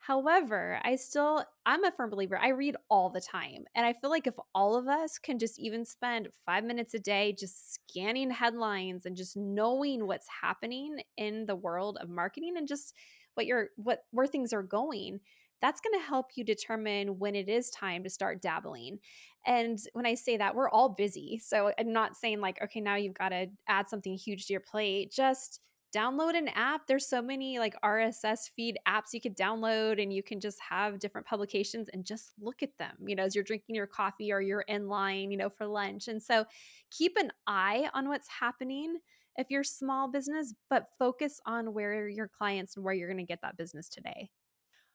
However, 0.07 0.79
I 0.85 0.95
still, 0.95 1.43
I'm 1.65 1.83
a 1.83 1.91
firm 1.91 2.09
believer. 2.09 2.39
I 2.41 2.51
read 2.51 2.77
all 2.89 3.09
the 3.09 3.19
time. 3.19 3.65
And 3.75 3.85
I 3.85 3.91
feel 3.91 4.09
like 4.09 4.25
if 4.25 4.35
all 4.55 4.77
of 4.77 4.87
us 4.87 5.17
can 5.17 5.37
just 5.37 5.59
even 5.59 5.83
spend 5.83 6.29
five 6.45 6.63
minutes 6.63 6.93
a 6.93 6.99
day 6.99 7.35
just 7.37 7.73
scanning 7.73 8.31
headlines 8.31 9.05
and 9.05 9.17
just 9.17 9.35
knowing 9.35 10.07
what's 10.07 10.27
happening 10.41 10.99
in 11.17 11.45
the 11.45 11.57
world 11.57 11.97
of 11.99 12.07
marketing 12.07 12.53
and 12.55 12.69
just 12.69 12.93
what 13.33 13.47
you're, 13.47 13.67
what, 13.75 14.03
where 14.11 14.27
things 14.27 14.53
are 14.53 14.63
going, 14.63 15.19
that's 15.61 15.81
going 15.81 15.99
to 15.99 16.07
help 16.07 16.27
you 16.35 16.45
determine 16.45 17.19
when 17.19 17.35
it 17.35 17.49
is 17.49 17.69
time 17.71 18.05
to 18.05 18.09
start 18.09 18.41
dabbling. 18.41 18.99
And 19.45 19.77
when 19.91 20.05
I 20.05 20.15
say 20.15 20.37
that, 20.37 20.55
we're 20.55 20.69
all 20.69 20.87
busy. 20.87 21.41
So 21.43 21.73
I'm 21.77 21.91
not 21.91 22.15
saying 22.15 22.39
like, 22.39 22.61
okay, 22.63 22.79
now 22.79 22.95
you've 22.95 23.13
got 23.13 23.29
to 23.29 23.47
add 23.67 23.89
something 23.89 24.13
huge 24.13 24.45
to 24.45 24.53
your 24.53 24.61
plate. 24.61 25.11
Just, 25.11 25.59
download 25.97 26.37
an 26.37 26.49
app. 26.49 26.87
There's 26.87 27.07
so 27.07 27.21
many 27.21 27.59
like 27.59 27.75
RSS 27.83 28.49
feed 28.55 28.77
apps 28.87 29.13
you 29.13 29.21
could 29.21 29.35
download 29.35 30.01
and 30.01 30.13
you 30.13 30.21
can 30.21 30.39
just 30.39 30.59
have 30.59 30.99
different 30.99 31.25
publications 31.25 31.89
and 31.91 32.05
just 32.05 32.33
look 32.39 32.61
at 32.61 32.77
them, 32.77 32.95
you 33.05 33.15
know, 33.15 33.23
as 33.23 33.33
you're 33.33 33.43
drinking 33.43 33.75
your 33.75 33.87
coffee 33.87 34.31
or 34.31 34.41
you're 34.41 34.61
in 34.61 34.87
line, 34.87 35.31
you 35.31 35.37
know, 35.37 35.49
for 35.49 35.65
lunch. 35.65 36.07
And 36.07 36.21
so 36.21 36.45
keep 36.91 37.17
an 37.17 37.31
eye 37.47 37.89
on 37.93 38.09
what's 38.09 38.27
happening 38.27 38.97
if 39.37 39.47
you're 39.49 39.63
small 39.63 40.09
business, 40.09 40.53
but 40.69 40.87
focus 40.99 41.39
on 41.45 41.73
where 41.73 42.07
your 42.07 42.27
clients 42.27 42.75
and 42.75 42.85
where 42.85 42.93
you're 42.93 43.09
going 43.09 43.17
to 43.17 43.23
get 43.23 43.41
that 43.41 43.57
business 43.57 43.87
today. 43.89 44.29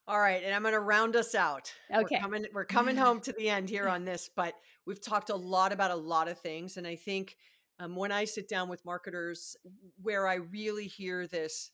All 0.08 0.18
right, 0.18 0.42
and 0.42 0.52
I'm 0.52 0.62
going 0.62 0.74
to 0.74 0.80
round 0.80 1.14
us 1.14 1.36
out. 1.36 1.72
Okay. 1.94 2.16
We're 2.16 2.20
coming 2.20 2.46
we're 2.52 2.64
coming 2.64 2.96
home 3.04 3.20
to 3.20 3.32
the 3.32 3.48
end 3.48 3.70
here 3.70 3.88
on 3.88 4.04
this, 4.04 4.28
but 4.34 4.54
we've 4.84 5.00
talked 5.00 5.30
a 5.30 5.36
lot 5.36 5.72
about 5.72 5.92
a 5.92 5.96
lot 5.96 6.26
of 6.26 6.38
things 6.40 6.76
and 6.76 6.86
I 6.86 6.96
think 6.96 7.36
um, 7.80 7.96
when 7.96 8.12
I 8.12 8.24
sit 8.24 8.48
down 8.48 8.68
with 8.68 8.84
marketers, 8.84 9.56
where 10.00 10.26
I 10.26 10.34
really 10.36 10.86
hear 10.86 11.26
this 11.26 11.70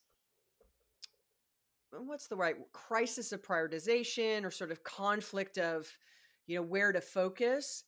what's 1.92 2.26
the 2.26 2.36
right 2.36 2.56
crisis 2.72 3.32
of 3.32 3.42
prioritization 3.42 4.44
or 4.44 4.50
sort 4.50 4.70
of 4.70 4.84
conflict 4.84 5.58
of 5.58 5.86
you 6.46 6.56
know 6.56 6.62
where 6.62 6.92
to 6.92 7.00
focus 7.00 7.84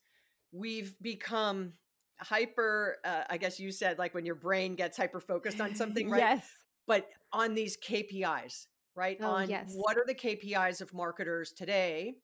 we've 0.52 0.94
become 1.02 1.72
hyper 2.18 2.96
uh, 3.04 3.22
i 3.28 3.36
guess 3.36 3.60
you 3.60 3.70
said 3.70 3.98
like 3.98 4.14
when 4.14 4.24
your 4.24 4.34
brain 4.34 4.74
gets 4.74 4.96
hyper 4.96 5.20
focused 5.20 5.60
on 5.60 5.74
something 5.74 6.08
right? 6.10 6.20
Yes. 6.20 6.48
But 6.86 7.08
on 7.32 7.54
these 7.54 7.76
kpis 7.76 8.66
right? 8.96 9.18
Oh, 9.20 9.30
on 9.30 9.48
yes. 9.48 9.72
what 9.74 9.96
are 9.96 10.04
the 10.06 10.14
kpis 10.14 10.80
of 10.80 10.92
marketers 10.92 11.52
today 11.52 12.14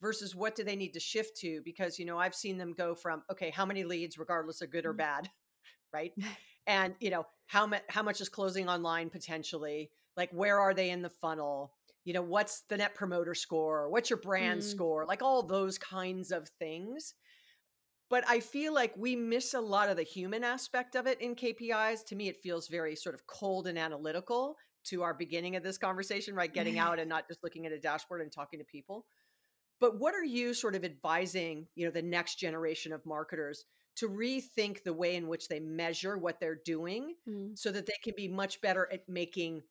versus 0.00 0.34
what 0.34 0.54
do 0.54 0.62
they 0.62 0.76
need 0.76 0.92
to 0.92 1.00
shift 1.00 1.36
to 1.36 1.60
because 1.64 1.98
you 1.98 2.04
know 2.04 2.18
i've 2.18 2.34
seen 2.34 2.58
them 2.58 2.74
go 2.76 2.94
from 2.94 3.22
okay 3.30 3.50
how 3.50 3.64
many 3.64 3.84
leads 3.84 4.18
regardless 4.18 4.60
of 4.60 4.70
good 4.70 4.84
or 4.84 4.90
mm-hmm. 4.90 4.98
bad 4.98 5.30
right? 5.92 6.12
and 6.66 6.94
you 7.00 7.10
know 7.10 7.24
how 7.46 7.66
much 7.66 7.82
how 7.88 8.02
much 8.02 8.20
is 8.20 8.28
closing 8.28 8.68
online 8.68 9.10
potentially? 9.10 9.90
Like 10.16 10.30
where 10.32 10.60
are 10.60 10.74
they 10.74 10.90
in 10.90 11.02
the 11.02 11.10
funnel? 11.10 11.72
You 12.04 12.12
know 12.12 12.22
what's 12.22 12.62
the 12.68 12.76
net 12.76 12.94
promoter 12.94 13.34
score? 13.34 13.90
What's 13.90 14.10
your 14.10 14.20
brand 14.20 14.60
mm. 14.60 14.64
score? 14.64 15.06
Like 15.06 15.22
all 15.22 15.42
those 15.42 15.78
kinds 15.78 16.30
of 16.30 16.48
things. 16.58 17.14
But 18.08 18.22
I 18.28 18.38
feel 18.38 18.72
like 18.72 18.94
we 18.96 19.16
miss 19.16 19.54
a 19.54 19.60
lot 19.60 19.88
of 19.88 19.96
the 19.96 20.04
human 20.04 20.44
aspect 20.44 20.94
of 20.94 21.08
it 21.08 21.20
in 21.20 21.34
KPIs. 21.34 22.06
To 22.06 22.14
me, 22.14 22.28
it 22.28 22.36
feels 22.40 22.68
very 22.68 22.94
sort 22.94 23.16
of 23.16 23.26
cold 23.26 23.66
and 23.66 23.76
analytical 23.76 24.54
to 24.84 25.02
our 25.02 25.12
beginning 25.12 25.56
of 25.56 25.64
this 25.64 25.76
conversation, 25.76 26.36
right? 26.36 26.54
Getting 26.54 26.78
out 26.86 27.00
and 27.00 27.08
not 27.08 27.26
just 27.26 27.42
looking 27.42 27.66
at 27.66 27.72
a 27.72 27.80
dashboard 27.80 28.20
and 28.20 28.30
talking 28.30 28.60
to 28.60 28.64
people. 28.64 29.06
But 29.80 29.98
what 29.98 30.14
are 30.14 30.24
you 30.24 30.54
sort 30.54 30.74
of 30.74 30.84
advising, 30.84 31.66
you 31.74 31.84
know, 31.84 31.92
the 31.92 32.02
next 32.02 32.36
generation 32.36 32.92
of 32.92 33.04
marketers 33.04 33.64
to 33.96 34.08
rethink 34.08 34.82
the 34.82 34.92
way 34.92 35.16
in 35.16 35.28
which 35.28 35.48
they 35.48 35.60
measure 35.60 36.18
what 36.18 36.38
they're 36.40 36.60
doing 36.64 37.14
mm. 37.28 37.56
so 37.58 37.70
that 37.72 37.86
they 37.86 37.96
can 38.02 38.14
be 38.16 38.28
much 38.28 38.60
better 38.60 38.88
at 38.92 39.08
making 39.08 39.62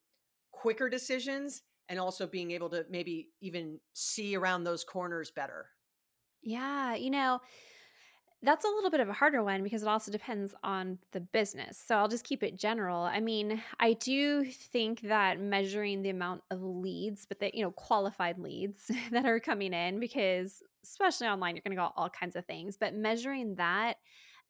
quicker 0.52 0.88
decisions 0.88 1.62
and 1.88 1.98
also 2.00 2.26
being 2.26 2.50
able 2.50 2.68
to 2.70 2.84
maybe 2.90 3.28
even 3.40 3.78
see 3.92 4.36
around 4.36 4.64
those 4.64 4.84
corners 4.84 5.30
better. 5.30 5.66
Yeah, 6.42 6.94
you 6.94 7.10
know, 7.10 7.40
that's 8.42 8.64
a 8.64 8.68
little 8.68 8.90
bit 8.90 9.00
of 9.00 9.08
a 9.08 9.14
harder 9.14 9.42
one 9.42 9.62
because 9.62 9.82
it 9.82 9.88
also 9.88 10.12
depends 10.12 10.54
on 10.62 10.98
the 11.12 11.20
business. 11.20 11.82
So 11.84 11.96
I'll 11.96 12.08
just 12.08 12.24
keep 12.24 12.42
it 12.42 12.58
general. 12.58 13.02
I 13.02 13.20
mean, 13.20 13.62
I 13.80 13.94
do 13.94 14.44
think 14.44 15.00
that 15.02 15.40
measuring 15.40 16.02
the 16.02 16.10
amount 16.10 16.42
of 16.50 16.62
leads, 16.62 17.24
but 17.26 17.40
that, 17.40 17.54
you 17.54 17.62
know, 17.62 17.70
qualified 17.72 18.38
leads 18.38 18.90
that 19.10 19.26
are 19.26 19.40
coming 19.40 19.72
in, 19.72 20.00
because 20.00 20.62
especially 20.84 21.26
online, 21.26 21.56
you're 21.56 21.62
going 21.62 21.76
to 21.76 21.82
get 21.82 21.92
all 21.96 22.10
kinds 22.10 22.36
of 22.36 22.44
things, 22.44 22.76
but 22.76 22.94
measuring 22.94 23.56
that. 23.56 23.96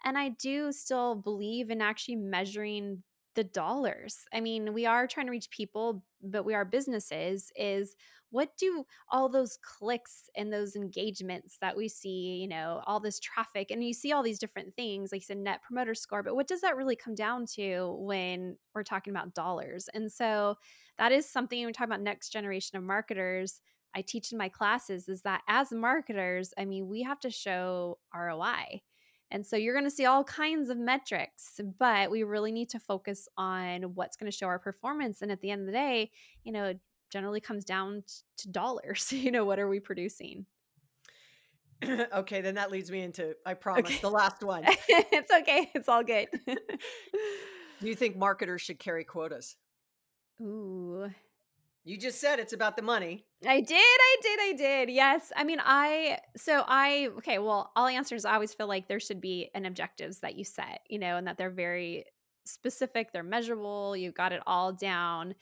And 0.05 0.18
I 0.18 0.31
do 0.31 0.72
still 0.72 1.14
believe 1.14 1.70
in 1.70 1.81
actually 1.81 2.16
measuring 2.16 3.03
the 3.37 3.44
dollars. 3.44 4.25
I 4.35 4.40
mean, 4.40 4.75
we 4.75 4.87
are 4.87 5.07
trying 5.07 5.27
to 5.27 5.31
reach 5.31 5.51
people, 5.51 6.03
but 6.22 6.44
we 6.44 6.55
are 6.55 6.64
businesses. 6.64 7.53
Is 7.55 7.94
what 8.31 8.57
do 8.57 8.85
all 9.11 9.29
those 9.29 9.59
clicks 9.62 10.29
and 10.37 10.53
those 10.53 10.75
engagements 10.75 11.59
that 11.61 11.77
we 11.77 11.88
see, 11.88 12.38
you 12.40 12.49
know, 12.49 12.83
all 12.87 12.99
this 12.99 13.20
traffic, 13.20 13.70
and 13.70 13.85
you 13.85 13.94
see 13.94 14.12
all 14.12 14.22
these 14.22 14.40
different 14.40 14.75
things, 14.75 15.12
like 15.12 15.20
you 15.20 15.27
said, 15.27 15.38
net 15.38 15.62
promoter 15.62 15.94
score, 15.94 16.22
but 16.22 16.35
what 16.35 16.49
does 16.49 16.61
that 16.62 16.77
really 16.77 16.96
come 16.96 17.14
down 17.14 17.46
to 17.55 17.96
when 18.01 18.57
we're 18.75 18.83
talking 18.83 19.12
about 19.12 19.35
dollars? 19.35 19.88
And 19.94 20.11
so 20.11 20.57
that 20.99 21.12
is 21.12 21.31
something 21.31 21.64
we 21.64 21.72
talk 21.72 21.87
about 21.87 22.01
next 22.01 22.31
generation 22.31 22.77
of 22.77 22.85
marketers. 22.85 23.61
I 23.94 24.03
teach 24.03 24.33
in 24.33 24.38
my 24.38 24.49
classes 24.49 25.09
is 25.09 25.22
that 25.22 25.42
as 25.49 25.70
marketers, 25.72 26.53
I 26.59 26.64
mean, 26.64 26.88
we 26.88 27.03
have 27.03 27.20
to 27.20 27.31
show 27.31 27.99
ROI 28.14 28.83
and 29.31 29.45
so 29.45 29.57
you're 29.57 29.75
going 29.75 29.85
to 29.85 29.91
see 29.91 30.07
all 30.07 30.23
kinds 30.23 30.71
of 30.71 30.79
metrics, 30.79 31.61
but 31.79 32.11
we 32.11 32.23
really 32.23 32.53
need 32.53 32.71
to 32.71 32.79
focus 32.79 33.29
on 33.37 33.83
what's 33.95 34.17
going 34.17 34.31
to 34.31 34.37
show 34.37 34.47
our 34.47 34.59
performance. 34.59 35.21
And 35.23 35.33
at 35.33 35.41
the 35.41 35.51
end 35.51 35.62
of 35.62 35.67
the 35.67 35.73
day, 35.73 36.11
you 36.45 36.53
know, 36.53 36.65
it 36.67 36.81
generally 37.11 37.41
comes 37.41 37.65
down 37.65 38.05
to 38.39 38.49
dollars. 38.49 39.12
you 39.12 39.31
know, 39.31 39.45
what 39.45 39.59
are 39.59 39.69
we 39.69 39.81
producing? 39.81 40.47
okay, 41.85 42.41
then 42.41 42.55
that 42.55 42.71
leads 42.71 42.91
me 42.91 43.03
into, 43.03 43.35
I 43.45 43.55
promise, 43.55 43.87
okay. 43.87 43.99
the 44.01 44.11
last 44.11 44.43
one. 44.43 44.65
it's 44.89 45.31
okay. 45.31 45.71
It's 45.75 45.89
all 45.89 46.05
good. 46.05 46.29
Do 46.47 47.89
you 47.89 47.95
think 47.95 48.17
marketers 48.17 48.62
should 48.62 48.79
carry 48.79 49.05
quotas? 49.05 49.57
Ooh, 50.41 51.11
you 51.87 51.96
just 51.96 52.20
said 52.20 52.40
it's 52.40 52.53
about 52.53 52.77
the 52.77 52.83
money. 52.83 53.25
I 53.46 53.61
did, 53.61 53.77
I 53.77 54.16
did, 54.20 54.40
I 54.40 54.53
did. 54.57 54.90
Yes. 54.90 55.33
I 55.37 55.44
mean, 55.44 55.61
I, 55.64 56.18
so 56.37 56.64
I, 56.66 57.11
okay, 57.18 57.38
well, 57.38 57.70
all 57.77 57.87
answers, 57.87 58.25
I 58.25 58.35
always 58.35 58.53
feel 58.53 58.66
like 58.66 58.88
there 58.88 58.99
should 58.99 59.20
be 59.20 59.51
an 59.55 59.64
objectives 59.64 60.18
that 60.18 60.35
you 60.35 60.42
set, 60.42 60.81
you 60.90 60.99
know, 60.99 61.16
and 61.16 61.29
that 61.29 61.38
they're 61.38 61.49
very 61.49 62.05
specific, 62.44 63.12
they're 63.12 63.22
measurable, 63.22 63.96
you've 63.96 64.14
got 64.14 64.33
it 64.33 64.42
all 64.49 64.72
down. 64.72 65.37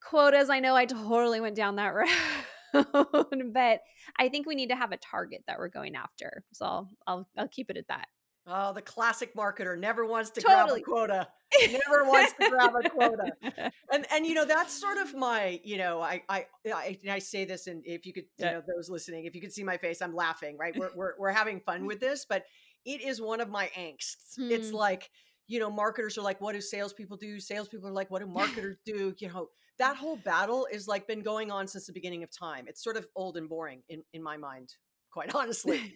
Quotas, 0.00 0.48
I 0.48 0.60
know 0.60 0.76
I 0.76 0.84
totally 0.86 1.40
went 1.40 1.56
down 1.56 1.74
that 1.76 1.94
road, 2.72 3.52
but 3.52 3.80
I 4.16 4.28
think 4.28 4.46
we 4.46 4.54
need 4.54 4.68
to 4.68 4.76
have 4.76 4.92
a 4.92 4.96
target 4.98 5.42
that 5.48 5.58
we're 5.58 5.68
going 5.68 5.96
after. 5.96 6.44
So 6.52 6.64
I'll, 6.64 6.90
I'll, 7.08 7.28
I'll 7.36 7.48
keep 7.48 7.68
it 7.68 7.76
at 7.76 7.88
that. 7.88 8.06
Oh, 8.46 8.74
the 8.74 8.82
classic 8.82 9.34
marketer 9.34 9.78
never 9.78 10.04
wants 10.04 10.30
to 10.30 10.42
totally. 10.42 10.82
grab 10.82 11.06
a 11.06 11.06
quota. 11.06 11.28
never 11.62 12.04
wants 12.04 12.34
to 12.38 12.50
grab 12.50 12.74
a 12.74 12.90
quota. 12.90 13.32
And 13.90 14.06
and 14.10 14.26
you 14.26 14.34
know 14.34 14.44
that's 14.44 14.78
sort 14.78 14.98
of 14.98 15.14
my 15.14 15.60
you 15.62 15.78
know 15.78 16.00
I 16.00 16.22
I 16.28 16.46
I, 16.66 16.98
I 17.08 17.18
say 17.20 17.44
this 17.44 17.68
and 17.68 17.82
if 17.86 18.04
you 18.04 18.12
could 18.12 18.24
you 18.38 18.44
yeah. 18.44 18.52
know 18.54 18.62
those 18.66 18.90
listening 18.90 19.24
if 19.26 19.34
you 19.36 19.40
could 19.40 19.52
see 19.52 19.62
my 19.62 19.76
face 19.76 20.02
I'm 20.02 20.14
laughing 20.14 20.56
right 20.58 20.76
we're 20.76 20.90
we're 20.96 21.12
we're 21.16 21.30
having 21.30 21.60
fun 21.60 21.86
with 21.86 22.00
this 22.00 22.26
but 22.28 22.44
it 22.84 23.02
is 23.02 23.20
one 23.20 23.40
of 23.40 23.48
my 23.48 23.70
angsts. 23.78 24.36
Hmm. 24.36 24.50
It's 24.50 24.72
like 24.72 25.10
you 25.46 25.60
know 25.60 25.70
marketers 25.70 26.18
are 26.18 26.22
like 26.22 26.40
what 26.40 26.54
do 26.54 26.60
salespeople 26.60 27.16
do? 27.18 27.38
Salespeople 27.38 27.88
are 27.88 27.92
like 27.92 28.10
what 28.10 28.20
do 28.20 28.26
marketers 28.40 28.76
do? 28.84 29.14
You 29.18 29.28
know 29.28 29.48
that 29.78 29.96
whole 29.96 30.16
battle 30.16 30.66
is 30.70 30.88
like 30.88 31.06
been 31.06 31.22
going 31.22 31.50
on 31.50 31.68
since 31.68 31.86
the 31.86 31.92
beginning 31.92 32.24
of 32.24 32.36
time. 32.36 32.66
It's 32.66 32.82
sort 32.82 32.96
of 32.96 33.06
old 33.14 33.36
and 33.36 33.48
boring 33.48 33.82
in 33.88 34.02
in 34.12 34.22
my 34.22 34.36
mind, 34.36 34.74
quite 35.12 35.34
honestly 35.34 35.94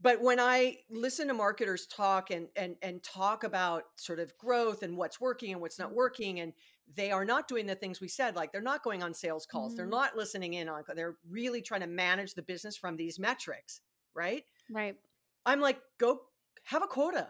but 0.00 0.20
when 0.20 0.40
i 0.40 0.76
listen 0.90 1.28
to 1.28 1.34
marketers 1.34 1.86
talk 1.86 2.30
and 2.30 2.48
and 2.56 2.76
and 2.82 3.02
talk 3.02 3.44
about 3.44 3.84
sort 3.96 4.18
of 4.18 4.36
growth 4.38 4.82
and 4.82 4.96
what's 4.96 5.20
working 5.20 5.52
and 5.52 5.60
what's 5.60 5.78
not 5.78 5.88
mm-hmm. 5.88 5.96
working 5.96 6.40
and 6.40 6.52
they 6.96 7.10
are 7.10 7.24
not 7.24 7.46
doing 7.46 7.66
the 7.66 7.74
things 7.74 8.00
we 8.00 8.08
said 8.08 8.36
like 8.36 8.52
they're 8.52 8.60
not 8.60 8.82
going 8.82 9.02
on 9.02 9.14
sales 9.14 9.46
calls 9.46 9.72
mm-hmm. 9.72 9.78
they're 9.78 9.86
not 9.86 10.16
listening 10.16 10.54
in 10.54 10.68
on 10.68 10.82
they're 10.94 11.16
really 11.28 11.62
trying 11.62 11.80
to 11.80 11.86
manage 11.86 12.34
the 12.34 12.42
business 12.42 12.76
from 12.76 12.96
these 12.96 13.18
metrics 13.18 13.80
right 14.14 14.44
right 14.70 14.96
i'm 15.46 15.60
like 15.60 15.80
go 15.98 16.20
have 16.64 16.82
a 16.82 16.86
quota 16.86 17.28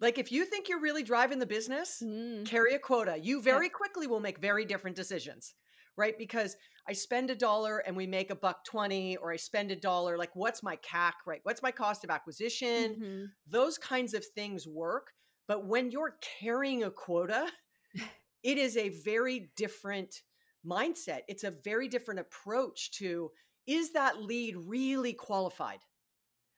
like 0.00 0.18
if 0.18 0.32
you 0.32 0.44
think 0.44 0.68
you're 0.68 0.80
really 0.80 1.02
driving 1.02 1.38
the 1.38 1.46
business 1.46 2.02
mm. 2.04 2.44
carry 2.46 2.74
a 2.74 2.78
quota 2.78 3.18
you 3.20 3.40
very 3.40 3.68
quickly 3.68 4.06
will 4.06 4.20
make 4.20 4.38
very 4.38 4.64
different 4.64 4.96
decisions 4.96 5.54
right 5.96 6.16
because 6.18 6.56
I 6.88 6.92
spend 6.92 7.30
a 7.30 7.36
dollar 7.36 7.78
and 7.78 7.96
we 7.96 8.06
make 8.06 8.30
a 8.30 8.36
buck 8.36 8.64
20 8.64 9.16
or 9.16 9.32
I 9.32 9.36
spend 9.36 9.70
a 9.70 9.76
dollar 9.76 10.18
like 10.18 10.34
what's 10.34 10.62
my 10.62 10.76
CAC, 10.76 11.12
right? 11.26 11.40
What's 11.44 11.62
my 11.62 11.70
cost 11.70 12.04
of 12.04 12.10
acquisition? 12.10 12.96
Mm-hmm. 13.00 13.24
Those 13.46 13.78
kinds 13.78 14.14
of 14.14 14.24
things 14.24 14.66
work, 14.66 15.12
but 15.46 15.66
when 15.66 15.90
you're 15.90 16.16
carrying 16.40 16.82
a 16.84 16.90
quota, 16.90 17.46
it 18.42 18.58
is 18.58 18.76
a 18.76 18.88
very 19.04 19.50
different 19.56 20.22
mindset. 20.66 21.20
It's 21.28 21.44
a 21.44 21.54
very 21.64 21.88
different 21.88 22.20
approach 22.20 22.92
to 22.92 23.30
is 23.66 23.92
that 23.92 24.22
lead 24.22 24.56
really 24.56 25.12
qualified? 25.12 25.78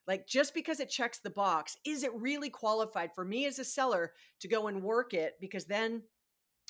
Like 0.07 0.27
just 0.27 0.55
because 0.55 0.81
it 0.81 0.91
checks 0.91 1.19
the 1.19 1.31
box, 1.31 1.77
is 1.87 2.03
it 2.03 2.15
really 2.15 2.51
qualified 2.51 3.15
for 3.15 3.25
me 3.25 3.47
as 3.47 3.59
a 3.59 3.65
seller 3.65 4.13
to 4.41 4.49
go 4.49 4.69
and 4.69 4.83
work 4.83 5.15
it 5.15 5.35
because 5.41 5.65
then 5.65 6.03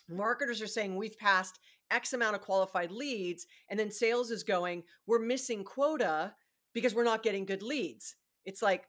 marketers 0.08 0.62
are 0.62 0.66
saying 0.66 0.96
we've 0.96 1.18
passed 1.18 1.58
X 1.90 2.12
amount 2.12 2.36
of 2.36 2.42
qualified 2.42 2.90
leads. 2.90 3.46
And 3.68 3.78
then 3.78 3.90
sales 3.90 4.30
is 4.30 4.42
going, 4.42 4.82
we're 5.06 5.18
missing 5.18 5.64
quota 5.64 6.34
because 6.72 6.94
we're 6.94 7.04
not 7.04 7.22
getting 7.22 7.46
good 7.46 7.62
leads. 7.62 8.16
It's 8.44 8.62
like, 8.62 8.88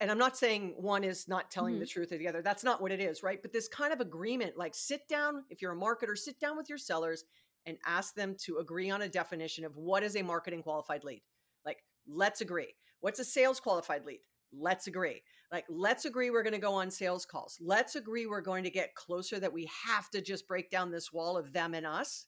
and 0.00 0.10
I'm 0.10 0.18
not 0.18 0.36
saying 0.36 0.74
one 0.78 1.04
is 1.04 1.28
not 1.28 1.50
telling 1.50 1.74
mm-hmm. 1.74 1.80
the 1.80 1.86
truth 1.86 2.12
or 2.12 2.18
the 2.18 2.28
other. 2.28 2.42
That's 2.42 2.64
not 2.64 2.80
what 2.80 2.92
it 2.92 3.00
is, 3.00 3.22
right? 3.22 3.40
But 3.40 3.52
this 3.52 3.68
kind 3.68 3.92
of 3.92 4.00
agreement, 4.00 4.56
like 4.56 4.74
sit 4.74 5.06
down, 5.08 5.44
if 5.50 5.60
you're 5.60 5.72
a 5.72 5.76
marketer, 5.76 6.16
sit 6.16 6.40
down 6.40 6.56
with 6.56 6.68
your 6.68 6.78
sellers 6.78 7.24
and 7.66 7.76
ask 7.86 8.14
them 8.14 8.34
to 8.44 8.58
agree 8.58 8.90
on 8.90 9.02
a 9.02 9.08
definition 9.08 9.64
of 9.64 9.76
what 9.76 10.02
is 10.02 10.16
a 10.16 10.22
marketing 10.22 10.62
qualified 10.62 11.04
lead. 11.04 11.22
Like, 11.66 11.84
let's 12.08 12.40
agree. 12.40 12.74
What's 13.00 13.20
a 13.20 13.24
sales 13.24 13.60
qualified 13.60 14.06
lead? 14.06 14.20
Let's 14.52 14.86
agree. 14.86 15.22
Like, 15.52 15.64
let's 15.68 16.04
agree 16.04 16.30
we're 16.30 16.44
going 16.44 16.54
to 16.54 16.60
go 16.60 16.74
on 16.74 16.90
sales 16.90 17.26
calls. 17.26 17.58
Let's 17.60 17.96
agree 17.96 18.26
we're 18.26 18.40
going 18.40 18.62
to 18.64 18.70
get 18.70 18.94
closer, 18.94 19.40
that 19.40 19.52
we 19.52 19.68
have 19.86 20.08
to 20.10 20.20
just 20.20 20.46
break 20.46 20.70
down 20.70 20.90
this 20.90 21.12
wall 21.12 21.36
of 21.36 21.52
them 21.52 21.74
and 21.74 21.86
us. 21.86 22.26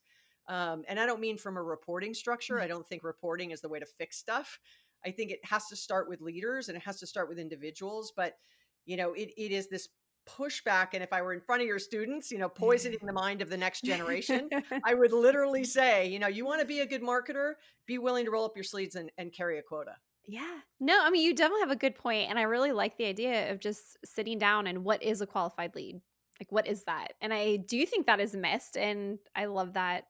Um, 0.48 0.82
and 0.88 0.98
I 0.98 1.06
don't 1.06 1.20
mean 1.20 1.38
from 1.38 1.56
a 1.56 1.62
reporting 1.62 2.14
structure. 2.14 2.60
I 2.60 2.66
don't 2.66 2.86
think 2.86 3.04
reporting 3.04 3.52
is 3.52 3.60
the 3.60 3.68
way 3.68 3.78
to 3.78 3.86
fix 3.86 4.18
stuff. 4.18 4.58
I 5.06 5.10
think 5.10 5.30
it 5.30 5.44
has 5.44 5.68
to 5.68 5.76
start 5.76 6.08
with 6.08 6.20
leaders 6.20 6.68
and 6.68 6.76
it 6.76 6.82
has 6.82 6.98
to 7.00 7.06
start 7.06 7.28
with 7.28 7.38
individuals. 7.38 8.12
But, 8.16 8.34
you 8.86 8.96
know, 8.96 9.12
it, 9.12 9.30
it 9.36 9.52
is 9.52 9.68
this 9.68 9.88
pushback. 10.28 10.88
And 10.94 11.02
if 11.02 11.12
I 11.12 11.22
were 11.22 11.32
in 11.32 11.40
front 11.40 11.62
of 11.62 11.68
your 11.68 11.78
students, 11.78 12.30
you 12.30 12.38
know, 12.38 12.48
poisoning 12.48 12.98
the 13.02 13.12
mind 13.12 13.42
of 13.42 13.50
the 13.50 13.56
next 13.56 13.84
generation, 13.84 14.48
I 14.84 14.94
would 14.94 15.12
literally 15.12 15.64
say, 15.64 16.08
you 16.08 16.18
know, 16.18 16.28
you 16.28 16.44
want 16.44 16.60
to 16.60 16.66
be 16.66 16.80
a 16.80 16.86
good 16.86 17.02
marketer, 17.02 17.54
be 17.86 17.98
willing 17.98 18.24
to 18.24 18.30
roll 18.30 18.44
up 18.44 18.56
your 18.56 18.64
sleeves 18.64 18.96
and, 18.96 19.10
and 19.18 19.32
carry 19.32 19.58
a 19.58 19.62
quota. 19.62 19.96
Yeah. 20.26 20.58
No, 20.80 20.98
I 21.02 21.10
mean, 21.10 21.22
you 21.22 21.34
definitely 21.34 21.62
have 21.62 21.70
a 21.70 21.76
good 21.76 21.94
point, 21.94 22.30
And 22.30 22.38
I 22.38 22.42
really 22.42 22.72
like 22.72 22.96
the 22.96 23.06
idea 23.06 23.50
of 23.50 23.60
just 23.60 23.98
sitting 24.04 24.38
down 24.38 24.66
and 24.66 24.84
what 24.84 25.02
is 25.02 25.20
a 25.20 25.26
qualified 25.26 25.74
lead? 25.74 26.00
Like, 26.40 26.50
what 26.50 26.66
is 26.66 26.84
that? 26.84 27.14
And 27.20 27.32
I 27.32 27.56
do 27.56 27.84
think 27.86 28.06
that 28.06 28.20
is 28.20 28.34
missed. 28.34 28.76
And 28.76 29.18
I 29.34 29.46
love 29.46 29.74
that 29.74 30.04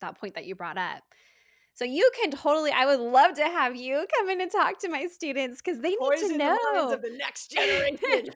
that 0.00 0.18
point 0.18 0.34
that 0.34 0.46
you 0.46 0.54
brought 0.54 0.78
up. 0.78 1.02
So 1.74 1.84
you 1.84 2.10
can 2.20 2.32
totally. 2.32 2.72
I 2.72 2.86
would 2.86 2.98
love 2.98 3.34
to 3.34 3.44
have 3.44 3.76
you 3.76 4.04
come 4.16 4.28
in 4.28 4.40
and 4.40 4.50
talk 4.50 4.80
to 4.80 4.88
my 4.88 5.06
students 5.06 5.62
because 5.62 5.80
they 5.80 5.94
Poison 5.96 6.30
need 6.30 6.38
to 6.38 6.38
know 6.38 6.88
the 6.88 6.96
of 6.96 7.02
the 7.02 7.16
next 7.16 7.50
generation. 7.52 8.34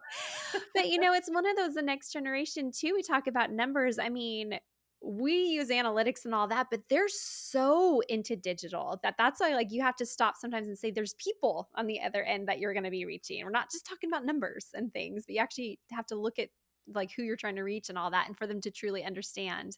but 0.75 0.89
you 0.89 1.01
know, 1.01 1.13
it's 1.13 1.29
one 1.29 1.45
of 1.47 1.57
those 1.57 1.75
the 1.75 1.83
next 1.83 2.13
generation 2.13 2.71
too. 2.71 2.93
We 2.95 3.03
talk 3.03 3.27
about 3.27 3.51
numbers. 3.51 3.99
I 3.99 4.11
mean, 4.11 4.61
we 5.05 5.33
use 5.33 5.69
analytics 5.69 6.25
and 6.25 6.35
all 6.35 6.47
that 6.47 6.69
but 6.71 6.81
they're 6.89 7.09
so 7.09 8.01
into 8.09 8.37
digital 8.37 9.01
that 9.03 9.15
that's 9.19 9.41
why 9.41 9.55
like 9.55 9.73
you 9.73 9.83
have 9.83 9.97
to 9.97 10.07
stop 10.07 10.37
sometimes 10.37 10.69
and 10.69 10.79
say 10.79 10.91
there's 10.91 11.15
people 11.15 11.69
on 11.75 11.87
the 11.87 12.01
other 12.01 12.23
end 12.23 12.49
that 12.49 12.61
you're 12.61 12.73
going 12.73 12.85
to 12.85 12.91
be 12.91 13.05
reaching 13.05 13.45
we're 13.45 13.51
not 13.51 13.71
just 13.71 13.85
talking 13.85 14.09
about 14.09 14.25
numbers 14.25 14.69
and 14.75 14.93
things 14.93 15.25
but 15.27 15.35
you 15.35 15.41
actually 15.41 15.79
have 15.91 16.07
to 16.07 16.15
look 16.15 16.39
at 16.39 16.49
like 16.95 17.11
who 17.17 17.23
you're 17.23 17.37
trying 17.37 17.57
to 17.57 17.63
reach 17.63 17.89
and 17.89 17.99
all 17.99 18.11
that 18.11 18.29
and 18.29 18.37
for 18.37 18.47
them 18.47 18.61
to 18.61 18.71
truly 18.71 19.03
understand 19.03 19.77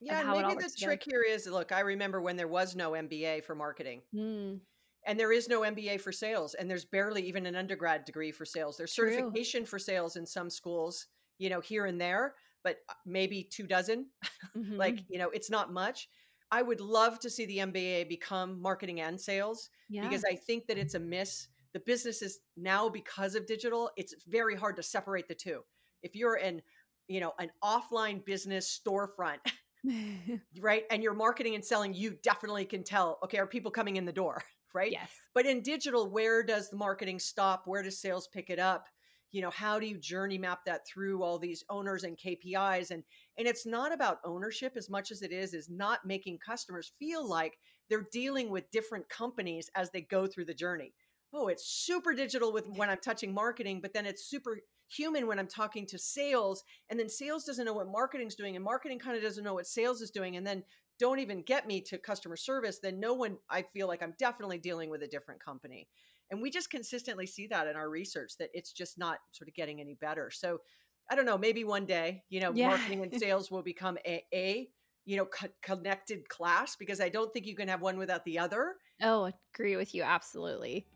yeah 0.00 0.20
and 0.20 0.46
maybe 0.46 0.62
the 0.62 0.70
trick 0.78 1.02
here 1.04 1.22
is 1.22 1.46
look 1.46 1.72
i 1.72 1.80
remember 1.80 2.20
when 2.20 2.36
there 2.36 2.48
was 2.48 2.76
no 2.76 2.92
mba 2.92 3.42
for 3.44 3.54
marketing 3.54 4.02
mm. 4.14 4.58
and 5.06 5.18
there 5.18 5.32
is 5.32 5.48
no 5.48 5.62
mba 5.62 5.98
for 5.98 6.12
sales 6.12 6.54
and 6.54 6.68
there's 6.68 6.84
barely 6.84 7.22
even 7.22 7.46
an 7.46 7.56
undergrad 7.56 8.04
degree 8.04 8.30
for 8.30 8.44
sales 8.44 8.76
there's 8.76 8.94
True. 8.94 9.10
certification 9.10 9.64
for 9.64 9.78
sales 9.78 10.16
in 10.16 10.26
some 10.26 10.50
schools 10.50 11.06
you 11.38 11.48
know 11.48 11.60
here 11.60 11.86
and 11.86 11.98
there 11.98 12.34
but 12.66 12.78
uh, 12.88 12.94
maybe 13.06 13.44
two 13.44 13.66
dozen. 13.66 14.06
Mm-hmm. 14.56 14.76
like, 14.76 15.04
you 15.08 15.18
know, 15.18 15.28
it's 15.30 15.50
not 15.50 15.72
much. 15.72 16.08
I 16.50 16.62
would 16.62 16.80
love 16.80 17.18
to 17.20 17.28
see 17.28 17.44
the 17.44 17.58
MBA 17.58 18.08
become 18.08 18.62
marketing 18.62 19.00
and 19.00 19.20
sales 19.20 19.68
yeah. 19.90 20.08
because 20.08 20.24
I 20.24 20.34
think 20.34 20.66
that 20.68 20.78
it's 20.78 20.94
a 20.94 20.98
miss. 20.98 21.48
The 21.74 21.80
business 21.80 22.22
is 22.22 22.38
now 22.56 22.88
because 22.88 23.34
of 23.34 23.46
digital, 23.46 23.90
it's 23.96 24.14
very 24.28 24.54
hard 24.54 24.76
to 24.76 24.82
separate 24.82 25.28
the 25.28 25.34
two. 25.34 25.60
If 26.02 26.14
you're 26.14 26.36
in, 26.36 26.62
you 27.08 27.20
know, 27.20 27.32
an 27.38 27.50
offline 27.62 28.24
business 28.24 28.80
storefront, 28.80 29.38
right? 30.60 30.84
And 30.90 31.02
you're 31.02 31.12
marketing 31.12 31.54
and 31.54 31.64
selling, 31.64 31.92
you 31.92 32.16
definitely 32.22 32.64
can 32.64 32.82
tell, 32.82 33.18
okay, 33.24 33.38
are 33.38 33.46
people 33.46 33.70
coming 33.70 33.96
in 33.96 34.06
the 34.06 34.12
door? 34.12 34.42
Right. 34.72 34.92
Yes. 34.92 35.10
But 35.34 35.44
in 35.46 35.62
digital, 35.62 36.08
where 36.08 36.42
does 36.42 36.70
the 36.70 36.76
marketing 36.76 37.18
stop? 37.18 37.62
Where 37.66 37.82
does 37.82 37.98
sales 37.98 38.28
pick 38.28 38.48
it 38.48 38.58
up? 38.58 38.86
You 39.32 39.42
know 39.42 39.50
how 39.50 39.78
do 39.78 39.86
you 39.86 39.98
journey 39.98 40.38
map 40.38 40.64
that 40.64 40.86
through 40.86 41.22
all 41.22 41.38
these 41.38 41.64
owners 41.68 42.04
and 42.04 42.16
kpis 42.18 42.90
and 42.90 43.02
and 43.38 43.46
it's 43.46 43.66
not 43.66 43.92
about 43.92 44.20
ownership 44.24 44.74
as 44.76 44.88
much 44.88 45.10
as 45.10 45.22
it 45.22 45.32
is 45.32 45.54
is 45.54 45.68
not 45.68 46.06
making 46.06 46.38
customers 46.38 46.92
feel 46.98 47.26
like 47.28 47.58
they're 47.88 48.08
dealing 48.12 48.50
with 48.50 48.70
different 48.70 49.08
companies 49.08 49.70
as 49.74 49.90
they 49.90 50.00
go 50.00 50.26
through 50.26 50.44
the 50.44 50.54
journey 50.54 50.92
oh, 51.32 51.48
it's 51.48 51.66
super 51.66 52.14
digital 52.14 52.52
with 52.52 52.66
when 52.68 52.88
I'm 52.88 52.98
touching 52.98 53.34
marketing, 53.34 53.80
but 53.80 53.92
then 53.92 54.06
it's 54.06 54.24
super 54.24 54.58
human 54.88 55.26
when 55.26 55.38
I'm 55.38 55.48
talking 55.48 55.86
to 55.86 55.98
sales. 55.98 56.64
And 56.88 56.98
then 56.98 57.08
sales 57.08 57.44
doesn't 57.44 57.64
know 57.64 57.74
what 57.74 57.88
marketing's 57.88 58.34
doing, 58.34 58.56
and 58.56 58.64
marketing 58.64 58.98
kind 58.98 59.16
of 59.16 59.22
doesn't 59.22 59.44
know 59.44 59.54
what 59.54 59.66
sales 59.66 60.00
is 60.00 60.10
doing. 60.10 60.36
And 60.36 60.46
then 60.46 60.62
don't 60.98 61.18
even 61.18 61.42
get 61.42 61.66
me 61.66 61.82
to 61.82 61.98
customer 61.98 62.36
service, 62.36 62.78
then 62.78 62.98
no 62.98 63.12
one, 63.12 63.36
I 63.50 63.62
feel 63.62 63.86
like 63.86 64.02
I'm 64.02 64.14
definitely 64.18 64.58
dealing 64.58 64.88
with 64.88 65.02
a 65.02 65.08
different 65.08 65.44
company. 65.44 65.88
And 66.30 66.42
we 66.42 66.50
just 66.50 66.70
consistently 66.70 67.26
see 67.26 67.46
that 67.48 67.66
in 67.66 67.76
our 67.76 67.88
research 67.88 68.32
that 68.38 68.50
it's 68.52 68.72
just 68.72 68.98
not 68.98 69.18
sort 69.32 69.48
of 69.48 69.54
getting 69.54 69.80
any 69.80 69.94
better. 69.94 70.30
So 70.30 70.58
I 71.10 71.14
don't 71.14 71.26
know, 71.26 71.38
maybe 71.38 71.64
one 71.64 71.86
day, 71.86 72.24
you 72.28 72.40
know, 72.40 72.52
yeah. 72.52 72.68
marketing 72.68 73.02
and 73.02 73.14
sales 73.20 73.50
will 73.50 73.62
become 73.62 73.96
a, 74.06 74.24
a 74.34 74.68
you 75.04 75.16
know, 75.16 75.26
co- 75.26 75.48
connected 75.62 76.28
class 76.28 76.76
because 76.76 77.00
I 77.00 77.08
don't 77.08 77.32
think 77.32 77.46
you 77.46 77.54
can 77.54 77.68
have 77.68 77.80
one 77.80 77.96
without 77.96 78.24
the 78.24 78.38
other. 78.38 78.74
Oh, 79.02 79.30
agree 79.54 79.76
with 79.76 79.94
you. 79.94 80.02
Absolutely. 80.02 80.86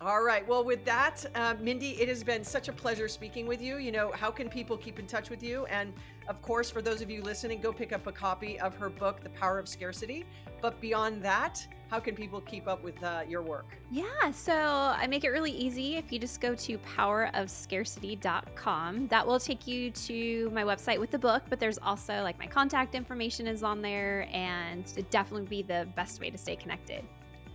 All 0.00 0.22
right. 0.22 0.48
Well, 0.48 0.64
with 0.64 0.82
that, 0.86 1.26
uh, 1.34 1.54
Mindy, 1.60 1.90
it 2.00 2.08
has 2.08 2.24
been 2.24 2.42
such 2.42 2.68
a 2.68 2.72
pleasure 2.72 3.06
speaking 3.06 3.46
with 3.46 3.60
you. 3.60 3.76
You 3.76 3.92
know, 3.92 4.10
how 4.12 4.30
can 4.30 4.48
people 4.48 4.78
keep 4.78 4.98
in 4.98 5.06
touch 5.06 5.28
with 5.28 5.42
you? 5.42 5.66
And 5.66 5.92
of 6.26 6.40
course, 6.40 6.70
for 6.70 6.80
those 6.80 7.02
of 7.02 7.10
you 7.10 7.22
listening, 7.22 7.60
go 7.60 7.70
pick 7.70 7.92
up 7.92 8.06
a 8.06 8.12
copy 8.12 8.58
of 8.60 8.74
her 8.76 8.88
book, 8.88 9.22
The 9.22 9.28
Power 9.28 9.58
of 9.58 9.68
Scarcity. 9.68 10.24
But 10.62 10.80
beyond 10.80 11.22
that, 11.24 11.66
how 11.90 11.98
can 11.98 12.14
people 12.14 12.40
keep 12.40 12.68
up 12.68 12.84
with 12.84 13.02
uh, 13.02 13.22
your 13.28 13.42
work? 13.42 13.66
Yeah, 13.90 14.30
so 14.30 14.54
I 14.54 15.08
make 15.08 15.24
it 15.24 15.30
really 15.30 15.50
easy. 15.50 15.96
If 15.96 16.12
you 16.12 16.20
just 16.20 16.40
go 16.40 16.54
to 16.54 16.78
powerofscarcity.com, 16.78 19.08
that 19.08 19.26
will 19.26 19.40
take 19.40 19.66
you 19.66 19.90
to 19.90 20.50
my 20.50 20.62
website 20.62 21.00
with 21.00 21.10
the 21.10 21.18
book, 21.18 21.42
but 21.50 21.58
there's 21.58 21.78
also 21.78 22.22
like 22.22 22.38
my 22.38 22.46
contact 22.46 22.94
information 22.94 23.48
is 23.48 23.64
on 23.64 23.82
there 23.82 24.28
and 24.32 24.84
it 24.96 25.10
definitely 25.10 25.48
be 25.48 25.62
the 25.62 25.88
best 25.96 26.20
way 26.20 26.30
to 26.30 26.38
stay 26.38 26.54
connected. 26.54 27.02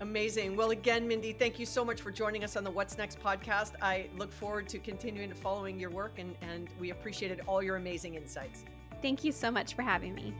Amazing. 0.01 0.57
Well, 0.57 0.71
again, 0.71 1.07
Mindy, 1.07 1.31
thank 1.31 1.57
you 1.57 1.65
so 1.65 1.85
much 1.85 2.01
for 2.01 2.11
joining 2.11 2.43
us 2.43 2.57
on 2.57 2.65
the 2.65 2.71
What's 2.71 2.97
Next 2.97 3.21
podcast. 3.21 3.75
I 3.81 4.09
look 4.17 4.33
forward 4.33 4.67
to 4.69 4.79
continuing 4.79 5.29
to 5.29 5.35
following 5.35 5.79
your 5.79 5.89
work, 5.89 6.19
and, 6.19 6.35
and 6.41 6.67
we 6.81 6.91
appreciated 6.91 7.39
all 7.47 7.63
your 7.63 7.77
amazing 7.77 8.15
insights. 8.15 8.65
Thank 9.01 9.23
you 9.23 9.31
so 9.31 9.49
much 9.49 9.73
for 9.73 9.83
having 9.83 10.13
me. 10.13 10.33